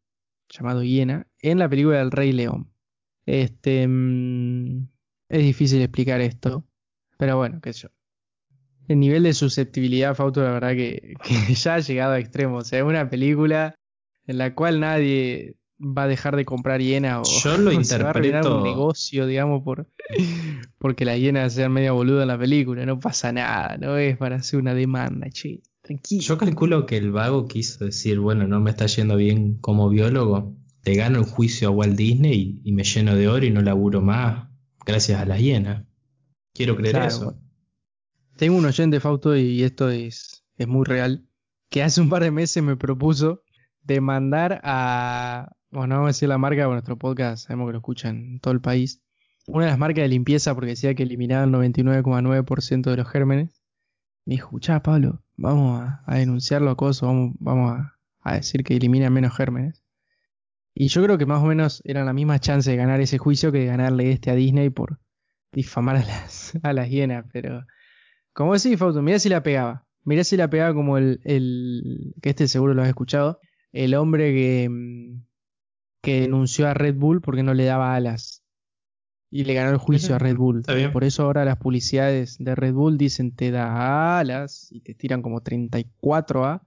llamado 0.49 0.83
hiena 0.83 1.27
en 1.41 1.59
la 1.59 1.69
película 1.69 1.99
del 1.99 2.11
Rey 2.11 2.33
León. 2.33 2.73
Este 3.27 3.87
mm, 3.87 4.89
es 5.29 5.43
difícil 5.43 5.83
explicar 5.83 6.21
esto, 6.21 6.67
pero 7.19 7.37
bueno, 7.37 7.61
qué 7.61 7.73
sé 7.73 7.83
yo. 7.83 7.89
El 8.89 9.01
nivel 9.01 9.23
de 9.25 9.35
susceptibilidad, 9.35 10.15
Fausto, 10.15 10.43
la 10.43 10.53
verdad 10.53 10.73
que, 10.73 11.15
que 11.47 11.55
ya 11.55 11.75
ha 11.75 11.81
llegado 11.81 12.13
a 12.13 12.19
extremos. 12.19 12.65
O 12.65 12.67
sea, 12.69 12.79
es 12.81 12.85
una 12.85 13.09
película 13.11 13.75
en 14.27 14.39
la 14.39 14.55
cual 14.55 14.81
nadie 14.81 15.55
va 15.79 16.05
a 16.05 16.09
dejar 16.09 16.37
de 16.37 16.45
comprar 16.45 16.81
hiena 16.81 17.21
o 17.21 17.25
Yo 17.25 17.59
lo 17.59 17.71
o 17.79 17.85
se 17.85 17.99
va 17.99 18.07
a 18.07 18.11
arruinar 18.11 18.43
interpreto- 18.45 18.57
un 18.59 18.63
negocio, 18.63 19.27
digamos, 19.27 19.63
por 19.63 19.87
porque 20.79 21.05
la 21.05 21.17
hiena 21.17 21.49
sea 21.51 21.69
media 21.69 21.93
boluda 21.93 22.23
en 22.23 22.29
la 22.29 22.39
película. 22.39 22.87
No 22.87 22.99
pasa 23.01 23.33
nada, 23.33 23.77
no 23.79 23.97
es 23.97 24.17
para 24.17 24.37
hacer 24.37 24.61
una 24.61 24.75
demanda, 24.75 25.29
che. 25.31 25.61
Tranquilo. 25.83 26.23
Yo 26.23 26.37
calculo 26.39 26.85
que 26.87 26.97
el 26.97 27.13
vago 27.13 27.47
quiso 27.47 27.85
decir, 27.85 28.19
bueno, 28.19 28.47
no 28.49 28.61
me 28.61 28.71
está 28.71 28.87
yendo 28.87 29.17
bien 29.17 29.59
como 29.59 29.89
biólogo, 29.89 30.57
te 30.83 30.95
gano 30.95 31.19
el 31.19 31.25
juicio 31.25 31.69
a 31.69 31.71
Walt 31.71 31.97
Disney 31.97 32.61
y, 32.65 32.71
y 32.71 32.73
me 32.73 32.83
lleno 32.83 33.15
de 33.15 33.29
oro 33.29 33.45
y 33.47 33.51
no 33.51 33.63
laburo 33.63 34.01
más 34.03 34.49
gracias 34.85 35.21
a 35.21 35.27
las 35.27 35.39
hienas. 35.41 35.85
Quiero 36.55 36.75
creer 36.77 36.95
Claro, 36.97 37.07
eso. 37.09 37.25
bueno. 37.27 37.41
Tengo 38.37 38.59
un 38.59 38.67
oyente, 38.67 39.01
Fausto, 39.01 39.35
y 39.35 39.63
esto 39.63 39.89
es, 39.89 40.45
es 40.59 40.69
muy 40.69 40.85
real, 40.85 41.27
que 41.71 41.83
hace 41.83 42.03
un 42.03 42.11
par 42.11 42.23
de 42.23 42.31
meses 42.31 42.63
me 42.63 42.77
propuso 42.77 43.43
demandar 43.83 44.61
a, 44.63 45.57
bueno, 45.71 45.87
no 45.87 45.95
vamos 45.95 46.09
a 46.09 46.11
decir 46.11 46.29
la 46.29 46.37
marca, 46.37 46.65
de 46.65 46.69
nuestro 46.69 46.99
podcast 46.99 47.47
sabemos 47.47 47.69
que 47.69 47.73
lo 47.73 47.79
escuchan 47.79 48.17
en 48.17 48.41
todo 48.41 48.53
el 48.53 48.61
país, 48.61 49.01
una 49.47 49.65
de 49.65 49.71
las 49.71 49.79
marcas 49.79 50.03
de 50.03 50.09
limpieza 50.09 50.55
porque 50.55 50.71
decía 50.71 50.95
que 50.95 51.05
eliminaban 51.05 51.51
99,9% 51.51 52.91
de 52.91 52.97
los 52.97 53.09
gérmenes. 53.09 53.63
Me 54.27 54.35
dijo, 54.35 54.49
escuchá, 54.49 54.83
Pablo, 54.83 55.23
vamos 55.37 55.89
a, 56.05 56.15
denunciarlo 56.17 56.71
a 56.71 56.77
Coso, 56.77 57.07
vamos, 57.07 57.37
vamos 57.39 57.79
a, 57.79 57.99
a 58.21 58.35
decir 58.35 58.65
que 58.65 58.77
eliminan 58.77 59.15
menos 59.15 59.35
gérmenes. 59.35 59.83
Y 60.75 60.89
yo 60.89 61.03
creo 61.03 61.17
que 61.17 61.25
más 61.25 61.43
o 61.43 61.47
menos 61.47 61.81
eran 61.87 62.05
la 62.05 62.13
misma 62.13 62.39
chance 62.39 62.71
de 62.71 62.77
ganar 62.77 63.01
ese 63.01 63.17
juicio 63.17 63.51
que 63.51 63.61
de 63.61 63.67
ganarle 63.67 64.13
este 64.13 64.31
a 64.31 64.35
Disney 64.35 64.69
por 64.69 65.01
difamar 65.53 65.97
a 65.97 66.01
las, 66.01 66.53
a 66.63 66.75
las 66.75 66.91
hienas, 66.91 67.25
pero... 67.33 67.65
Como 68.37 68.53
decís, 68.53 68.79
Fausto, 68.79 69.01
mirá 69.01 69.19
si 69.19 69.31
la 69.31 69.43
pegaba. 69.43 69.87
Mirá 70.05 70.23
si 70.23 70.37
la 70.37 70.51
pegaba 70.51 70.75
como 70.75 70.99
el, 70.99 71.21
el 71.25 72.15
que 72.21 72.29
este 72.31 72.49
seguro 72.49 72.75
lo 72.75 72.83
has 72.83 72.89
escuchado, 72.89 73.41
el 73.73 73.95
hombre 73.95 74.35
que, 74.35 74.69
mm, 74.69 75.25
que 76.03 76.21
denunció 76.21 76.69
a 76.69 76.75
Red 76.75 76.97
Bull 76.97 77.23
porque 77.23 77.43
no 77.43 77.55
le 77.55 77.65
daba 77.65 77.95
alas. 77.95 78.45
Y 79.31 79.45
le 79.45 79.55
ganó 79.55 79.71
el 79.71 79.79
juicio 79.79 80.15
a 80.15 80.19
Red 80.19 80.37
Bull. 80.37 80.63
Por 80.93 81.05
eso 81.05 81.23
ahora 81.23 81.47
las 81.47 81.57
publicidades 81.57 82.37
de 82.39 82.55
Red 82.55 82.75
Bull 82.75 82.99
dicen 82.99 83.35
te 83.35 83.51
da 83.51 84.19
alas 84.19 84.69
y 84.71 84.83
te 84.83 84.95
tiran 84.95 85.23
como 85.23 85.41
34A 85.41 86.61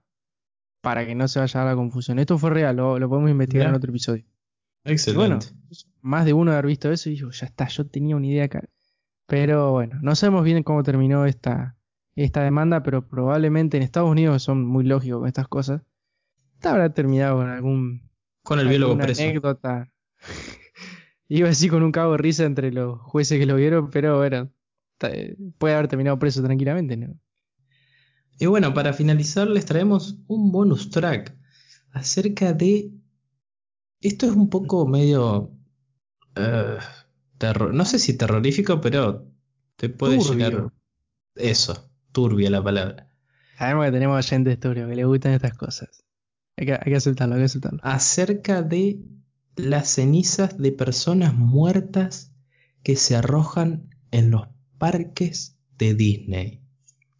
para 0.82 1.06
que 1.06 1.14
no 1.14 1.28
se 1.28 1.38
vaya 1.38 1.62
a 1.62 1.66
la 1.66 1.76
confusión. 1.76 2.18
Esto 2.18 2.36
fue 2.36 2.50
real, 2.50 2.74
lo, 2.74 2.98
lo 2.98 3.08
podemos 3.08 3.30
investigar 3.30 3.68
en 3.68 3.76
otro 3.76 3.90
episodio. 3.90 4.24
Y 4.84 4.90
Excelente. 4.90 5.20
bueno, 5.20 5.38
más 6.00 6.24
de 6.24 6.32
uno 6.32 6.50
de 6.50 6.58
haber 6.58 6.66
visto 6.66 6.90
eso 6.90 7.08
y 7.10 7.14
digo, 7.14 7.30
ya 7.30 7.46
está, 7.46 7.68
yo 7.68 7.86
tenía 7.86 8.16
una 8.16 8.26
idea 8.26 8.44
acá. 8.46 8.64
Pero 9.30 9.70
bueno, 9.70 9.96
no 10.02 10.16
sabemos 10.16 10.42
bien 10.44 10.64
cómo 10.64 10.82
terminó 10.82 11.24
esta, 11.24 11.76
esta 12.16 12.42
demanda, 12.42 12.82
pero 12.82 13.06
probablemente 13.06 13.76
en 13.76 13.84
Estados 13.84 14.10
Unidos 14.10 14.42
son 14.42 14.66
muy 14.66 14.82
lógicos 14.84 15.20
con 15.20 15.28
estas 15.28 15.46
cosas. 15.46 15.82
Habrá 16.62 16.92
terminado 16.92 17.36
con 17.36 17.48
algún 17.48 18.10
Con 18.42 18.58
el 18.58 18.66
biólogo 18.66 18.98
preso. 18.98 19.22
anécdota. 19.22 19.92
Iba 21.28 21.48
así 21.48 21.68
con 21.68 21.84
un 21.84 21.92
cabo 21.92 22.12
de 22.12 22.18
risa 22.18 22.44
entre 22.44 22.72
los 22.72 22.98
jueces 23.02 23.38
que 23.38 23.46
lo 23.46 23.54
vieron, 23.54 23.88
pero 23.90 24.18
bueno, 24.18 24.50
puede 25.58 25.74
haber 25.74 25.86
terminado 25.86 26.18
preso 26.18 26.42
tranquilamente, 26.42 26.96
¿no? 26.96 27.14
Y 28.40 28.46
bueno, 28.46 28.74
para 28.74 28.92
finalizar 28.94 29.46
les 29.46 29.64
traemos 29.64 30.18
un 30.26 30.50
bonus 30.50 30.90
track 30.90 31.36
acerca 31.92 32.52
de... 32.52 32.90
Esto 34.00 34.26
es 34.26 34.32
un 34.32 34.50
poco 34.50 34.88
medio... 34.88 35.52
eh, 36.34 36.78
terror- 37.38 37.72
No 37.74 37.84
sé 37.84 37.98
si 38.00 38.16
terrorífico, 38.16 38.80
pero 38.80 39.29
te 39.80 39.88
puede 39.88 40.18
Turbio. 40.18 40.34
llegar... 40.34 40.72
Eso, 41.36 41.90
turbia 42.12 42.50
la 42.50 42.62
palabra. 42.62 43.08
Sabemos 43.56 43.86
que 43.86 43.92
tenemos 43.92 44.26
oyentes 44.26 44.60
turbios 44.60 44.90
que 44.90 44.94
le 44.94 45.04
gustan 45.06 45.32
estas 45.32 45.56
cosas. 45.56 46.04
Hay 46.58 46.66
que, 46.66 46.74
hay 46.74 46.84
que 46.84 46.96
aceptarlo, 46.96 47.36
hay 47.36 47.40
que 47.40 47.46
aceptarlo. 47.46 47.80
Acerca 47.82 48.62
de 48.62 49.00
las 49.56 49.88
cenizas 49.88 50.58
de 50.58 50.72
personas 50.72 51.32
muertas 51.34 52.34
que 52.82 52.94
se 52.96 53.16
arrojan 53.16 53.88
en 54.10 54.30
los 54.30 54.48
parques 54.76 55.56
de 55.78 55.94
Disney. 55.94 56.60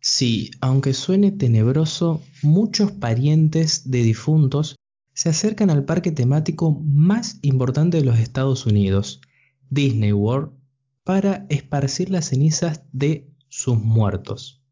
Sí, 0.00 0.50
aunque 0.60 0.92
suene 0.92 1.32
tenebroso, 1.32 2.22
muchos 2.42 2.92
parientes 2.92 3.90
de 3.90 4.02
difuntos 4.02 4.76
se 5.14 5.30
acercan 5.30 5.70
al 5.70 5.86
parque 5.86 6.12
temático 6.12 6.78
más 6.84 7.38
importante 7.40 7.96
de 7.96 8.04
los 8.04 8.18
Estados 8.18 8.66
Unidos, 8.66 9.22
Disney 9.70 10.12
World, 10.12 10.59
para 11.04 11.46
esparcir 11.48 12.10
las 12.10 12.26
cenizas 12.26 12.82
de 12.92 13.30
sus 13.48 13.78
muertos. 13.78 14.62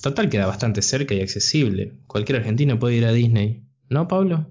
Total 0.00 0.28
queda 0.28 0.46
bastante 0.46 0.82
cerca 0.82 1.14
y 1.14 1.20
accesible. 1.20 1.98
Cualquier 2.06 2.38
argentino 2.38 2.78
puede 2.78 2.96
ir 2.96 3.06
a 3.06 3.12
Disney. 3.12 3.66
¿No, 3.88 4.06
Pablo? 4.06 4.50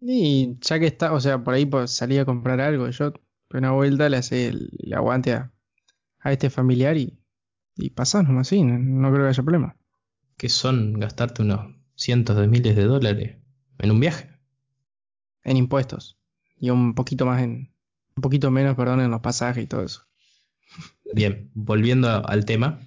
Y 0.00 0.58
ya 0.60 0.78
que 0.78 0.86
está, 0.86 1.12
o 1.12 1.20
sea, 1.20 1.42
por 1.42 1.54
ahí 1.54 1.64
pues, 1.64 1.90
salí 1.90 2.18
a 2.18 2.24
comprar 2.24 2.60
algo, 2.60 2.88
yo 2.90 3.12
una 3.50 3.72
vuelta 3.72 4.08
le 4.08 4.18
hace 4.18 4.48
el, 4.48 4.70
el 4.78 4.92
aguante 4.92 5.32
a, 5.32 5.52
a 6.20 6.32
este 6.32 6.50
familiar 6.50 6.96
y, 6.96 7.18
y 7.76 7.90
pasás 7.90 8.24
nomás 8.24 8.48
así, 8.48 8.62
no, 8.62 8.78
no 8.78 9.10
creo 9.10 9.24
que 9.24 9.30
haya 9.30 9.42
problema. 9.42 9.76
Que 10.36 10.48
son 10.48 11.00
gastarte 11.00 11.42
unos 11.42 11.74
cientos 11.94 12.36
de 12.36 12.48
miles 12.48 12.76
de 12.76 12.84
dólares 12.84 13.38
en 13.78 13.90
un 13.90 14.00
viaje. 14.00 14.30
En 15.42 15.56
impuestos. 15.56 16.18
Y 16.58 16.70
un 16.70 16.94
poquito 16.94 17.26
más 17.26 17.42
en. 17.42 17.72
Un 18.16 18.22
poquito 18.22 18.50
menos, 18.50 18.76
perdón, 18.76 19.00
en 19.00 19.10
los 19.10 19.20
pasajes 19.20 19.64
y 19.64 19.66
todo 19.66 19.82
eso. 19.82 20.02
Bien, 21.16 21.50
volviendo 21.54 22.28
al 22.28 22.44
tema. 22.44 22.78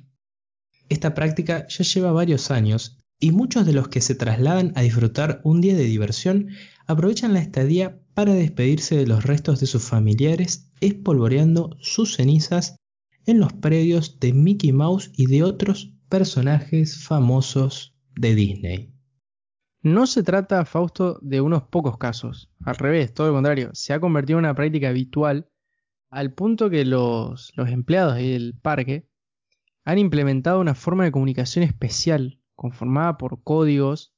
Esta 0.88 1.16
práctica 1.16 1.66
ya 1.68 1.84
lleva 1.84 2.12
varios 2.12 2.52
años 2.52 3.02
y 3.20 3.32
muchos 3.32 3.66
de 3.66 3.74
los 3.74 3.88
que 3.88 4.02
se 4.02 4.14
trasladan 4.14 4.72
a 4.76 4.82
disfrutar 4.82 5.42
un 5.44 5.62
día 5.62 5.76
de 5.76 5.86
diversión 5.86 6.50
aprovechan 6.86 7.34
la 7.34 7.40
estadía 7.40 8.00
para 8.14 8.36
despedirse 8.36 8.96
de 8.96 9.08
los 9.08 9.24
restos 9.24 9.60
de 9.60 9.66
sus 9.66 9.82
familiares 9.82 10.72
espolvoreando 10.80 11.76
sus 11.82 12.18
cenizas 12.18 12.76
en 13.26 13.40
los 13.40 13.52
predios 13.52 14.20
de 14.20 14.32
Mickey 14.32 14.74
Mouse 14.74 15.10
y 15.18 15.26
de 15.26 15.42
otros 15.42 15.96
personajes 16.08 17.04
famosos 17.04 17.96
de 18.16 18.36
Disney. 18.36 18.94
No 19.82 20.06
se 20.06 20.22
trata, 20.22 20.66
Fausto, 20.66 21.18
de 21.24 21.42
unos 21.42 21.64
pocos 21.64 21.98
casos. 21.98 22.52
Al 22.64 22.76
revés, 22.76 23.12
todo 23.12 23.30
lo 23.30 23.34
contrario. 23.34 23.72
Se 23.74 23.92
ha 23.92 24.00
convertido 24.00 24.38
en 24.38 24.46
una 24.46 24.54
práctica 24.54 24.90
habitual 24.90 25.50
al 26.10 26.34
punto 26.34 26.70
que 26.70 26.86
los, 26.86 27.52
los 27.56 27.70
empleados 27.70 28.16
del 28.16 28.56
parque 28.62 29.08
han 29.86 29.98
implementado 29.98 30.60
una 30.60 30.76
forma 30.76 31.04
de 31.04 31.12
comunicación 31.12 31.64
especial 31.64 32.40
conformada 32.56 33.18
por 33.18 33.44
códigos 33.44 34.14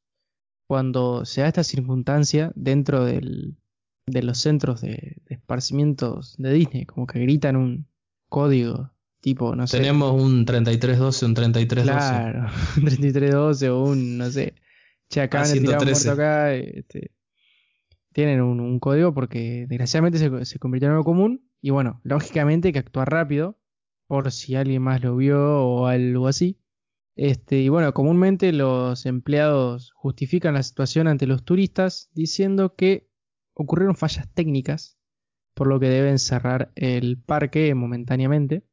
cuando 0.68 1.26
se 1.26 1.42
da 1.42 1.48
esta 1.48 1.64
circunstancia 1.64 2.52
dentro 2.56 3.06
del- 3.06 3.58
de 4.08 4.24
los 4.24 4.40
centros 4.40 4.82
de, 4.82 5.18
de 5.26 5.36
esparcimientos 5.36 6.36
de 6.38 6.54
Disney. 6.54 6.86
Como 6.86 7.06
que 7.08 7.20
gritan 7.20 7.56
un 7.56 7.88
código 8.30 8.92
tipo, 9.22 9.56
no 9.56 9.68
sé. 9.68 9.78
Tenemos 9.78 10.20
un 10.20 10.46
3312, 10.46 11.26
un 11.26 11.34
3312. 11.34 11.92
Claro, 11.94 12.40
un 12.78 12.86
3312 12.86 13.70
o 13.70 13.84
un, 13.84 14.18
no 14.18 14.32
sé, 14.32 14.56
che, 15.10 15.22
acaban 15.22 15.48
de 15.54 15.60
tirar 15.60 15.76
un 15.80 15.86
113. 15.88 16.06
muerto 16.08 16.22
acá, 16.22 16.54
este, 16.56 17.12
tienen 18.14 18.42
un, 18.42 18.60
un 18.60 18.80
código 18.80 19.14
porque 19.14 19.66
desgraciadamente 19.70 20.18
se, 20.20 20.46
se 20.46 20.60
convirtió 20.60 20.88
en 20.88 20.94
algo 20.94 21.04
común 21.06 21.48
y 21.62 21.70
bueno, 21.70 22.02
lógicamente 22.04 22.74
que 22.74 22.80
actuar 22.80 23.10
rápido 23.10 23.60
por 24.08 24.32
si 24.32 24.56
alguien 24.56 24.82
más 24.82 25.02
lo 25.02 25.16
vio 25.16 25.40
o 25.40 25.86
algo 25.86 26.28
así. 26.28 26.60
Este, 27.16 27.60
y 27.60 27.70
bueno, 27.70 27.94
comúnmente 27.94 28.52
los 28.52 29.06
empleados 29.06 29.92
justifican 29.96 30.56
la 30.56 30.64
situación 30.64 31.08
ante 31.08 31.28
los 31.28 31.46
turistas 31.46 32.10
diciendo 32.14 32.76
que 32.76 33.10
ocurrieron 33.54 33.96
fallas 33.96 34.28
técnicas, 34.34 34.98
por 35.54 35.68
lo 35.68 35.80
que 35.80 35.90
deben 35.90 36.20
cerrar 36.20 36.72
el 36.76 37.22
parque 37.22 37.74
momentáneamente. 37.76 38.66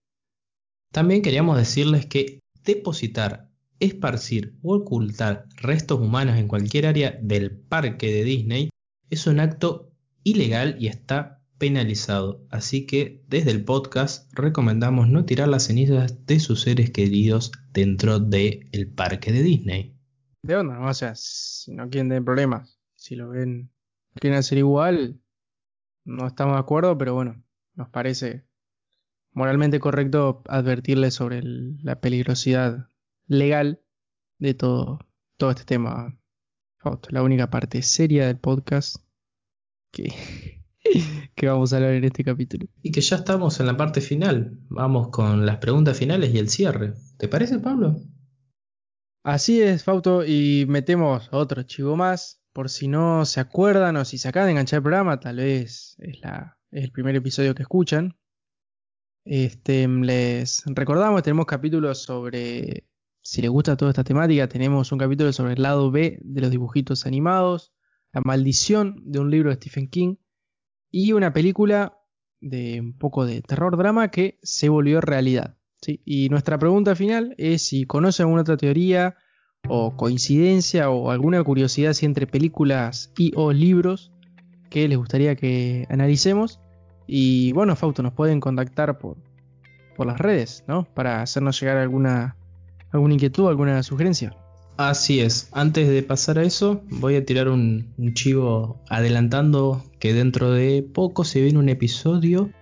También 0.92 1.22
queríamos 1.22 1.58
decirles 1.58 2.06
que 2.06 2.40
depositar, 2.64 3.50
esparcir 3.80 4.56
o 4.62 4.76
ocultar 4.76 5.46
restos 5.56 6.00
humanos 6.00 6.36
en 6.36 6.48
cualquier 6.48 6.86
área 6.86 7.18
del 7.22 7.50
parque 7.50 8.12
de 8.12 8.24
Disney 8.24 8.70
es 9.10 9.26
un 9.26 9.40
acto 9.40 9.92
ilegal 10.22 10.76
y 10.78 10.88
está 10.88 11.37
penalizado. 11.58 12.46
Así 12.50 12.86
que 12.86 13.22
desde 13.28 13.50
el 13.50 13.64
podcast 13.64 14.32
recomendamos 14.32 15.08
no 15.08 15.24
tirar 15.24 15.48
las 15.48 15.64
cenizas 15.64 16.24
de 16.26 16.40
sus 16.40 16.62
seres 16.62 16.90
queridos 16.90 17.52
dentro 17.72 18.20
del 18.20 18.92
parque 18.94 19.32
de 19.32 19.42
Disney. 19.42 19.94
de 20.42 20.56
onda. 20.56 20.80
O 20.80 20.94
sea, 20.94 21.14
si 21.16 21.72
no 21.74 21.90
quieren 21.90 22.08
tener 22.08 22.24
problemas, 22.24 22.78
si 22.94 23.16
lo 23.16 23.28
ven, 23.28 23.70
quieren 24.14 24.38
hacer 24.38 24.58
igual, 24.58 25.20
no 26.04 26.26
estamos 26.26 26.54
de 26.54 26.60
acuerdo, 26.60 26.96
pero 26.96 27.14
bueno, 27.14 27.42
nos 27.74 27.88
parece 27.90 28.44
moralmente 29.32 29.78
correcto 29.80 30.42
advertirles 30.48 31.14
sobre 31.14 31.38
el- 31.38 31.78
la 31.82 32.00
peligrosidad 32.00 32.88
legal 33.26 33.82
de 34.38 34.54
todo, 34.54 35.00
todo 35.36 35.50
este 35.50 35.64
tema. 35.64 36.18
La 37.10 37.22
única 37.22 37.50
parte 37.50 37.82
seria 37.82 38.26
del 38.26 38.38
podcast 38.38 38.96
que, 39.92 40.57
que 41.38 41.48
vamos 41.48 41.72
a 41.72 41.76
hablar 41.76 41.92
en 41.92 42.04
este 42.04 42.24
capítulo. 42.24 42.66
Y 42.82 42.90
que 42.90 43.00
ya 43.00 43.16
estamos 43.16 43.60
en 43.60 43.66
la 43.66 43.76
parte 43.76 44.02
final. 44.02 44.58
Vamos 44.68 45.08
con 45.08 45.46
las 45.46 45.58
preguntas 45.58 45.96
finales 45.96 46.34
y 46.34 46.38
el 46.38 46.50
cierre. 46.50 46.94
¿Te 47.16 47.28
parece, 47.28 47.58
Pablo? 47.60 47.96
Así 49.22 49.62
es, 49.62 49.84
Fausto, 49.84 50.24
y 50.24 50.66
metemos 50.68 51.28
otro 51.32 51.62
chivo 51.62 51.96
más, 51.96 52.42
por 52.52 52.68
si 52.68 52.88
no 52.88 53.24
se 53.24 53.40
acuerdan 53.40 53.96
o 53.96 54.04
si 54.04 54.18
se 54.18 54.28
acaban 54.28 54.48
de 54.48 54.52
enganchar 54.52 54.78
el 54.78 54.82
programa, 54.82 55.20
tal 55.20 55.36
vez 55.36 55.96
es, 55.98 56.20
la, 56.20 56.58
es 56.70 56.84
el 56.84 56.92
primer 56.92 57.14
episodio 57.14 57.54
que 57.54 57.62
escuchan. 57.62 58.16
Este, 59.24 59.86
les 59.86 60.62
recordamos, 60.66 61.22
tenemos 61.22 61.46
capítulos 61.46 62.02
sobre, 62.02 62.88
si 63.22 63.42
les 63.42 63.50
gusta 63.50 63.76
toda 63.76 63.90
esta 63.90 64.04
temática, 64.04 64.48
tenemos 64.48 64.90
un 64.90 64.98
capítulo 64.98 65.32
sobre 65.32 65.52
el 65.52 65.62
lado 65.62 65.90
B 65.90 66.18
de 66.22 66.40
los 66.40 66.50
dibujitos 66.50 67.06
animados, 67.06 67.72
la 68.12 68.22
maldición 68.24 68.96
de 69.04 69.20
un 69.20 69.30
libro 69.30 69.50
de 69.50 69.56
Stephen 69.56 69.88
King 69.88 70.16
y 70.90 71.12
una 71.12 71.32
película 71.32 71.98
de 72.40 72.80
un 72.80 72.96
poco 72.96 73.26
de 73.26 73.42
terror 73.42 73.76
drama 73.76 74.10
que 74.10 74.38
se 74.42 74.68
volvió 74.68 75.00
realidad. 75.00 75.56
¿sí? 75.80 76.00
Y 76.04 76.28
nuestra 76.28 76.58
pregunta 76.58 76.94
final 76.94 77.34
es 77.38 77.62
si 77.62 77.84
conocen 77.84 78.24
alguna 78.24 78.42
otra 78.42 78.56
teoría 78.56 79.16
o 79.66 79.96
coincidencia 79.96 80.90
o 80.90 81.10
alguna 81.10 81.42
curiosidad 81.42 81.96
entre 82.02 82.26
películas 82.26 83.12
y 83.16 83.32
o 83.34 83.52
libros 83.52 84.12
que 84.70 84.88
les 84.88 84.98
gustaría 84.98 85.34
que 85.36 85.86
analicemos. 85.90 86.60
Y 87.06 87.52
bueno, 87.52 87.74
Fausto, 87.74 88.02
nos 88.02 88.12
pueden 88.12 88.38
contactar 88.40 88.98
por, 88.98 89.16
por 89.96 90.06
las 90.06 90.18
redes, 90.18 90.64
¿no? 90.68 90.84
Para 90.94 91.22
hacernos 91.22 91.60
llegar 91.60 91.78
alguna, 91.78 92.36
alguna 92.92 93.14
inquietud, 93.14 93.48
alguna 93.48 93.82
sugerencia. 93.82 94.36
Así 94.78 95.18
es, 95.18 95.48
antes 95.50 95.88
de 95.88 96.04
pasar 96.04 96.38
a 96.38 96.44
eso, 96.44 96.84
voy 96.88 97.16
a 97.16 97.24
tirar 97.26 97.48
un, 97.48 97.92
chivo 98.14 98.80
adelantando 98.88 99.82
que 99.98 100.14
dentro 100.14 100.52
de 100.52 100.84
poco 100.84 101.24
se 101.24 101.42
viene 101.42 101.58
un 101.58 101.68
episodio 101.68 102.52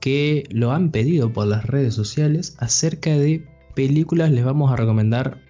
que 0.00 0.44
lo 0.50 0.70
han 0.70 0.92
pedido 0.92 1.32
por 1.32 1.48
las 1.48 1.66
redes 1.66 1.92
sociales 1.92 2.54
acerca 2.60 3.18
de 3.18 3.48
películas. 3.74 4.30
Les 4.30 4.44
vamos 4.44 4.70
a 4.70 4.76
recomendar 4.76 5.42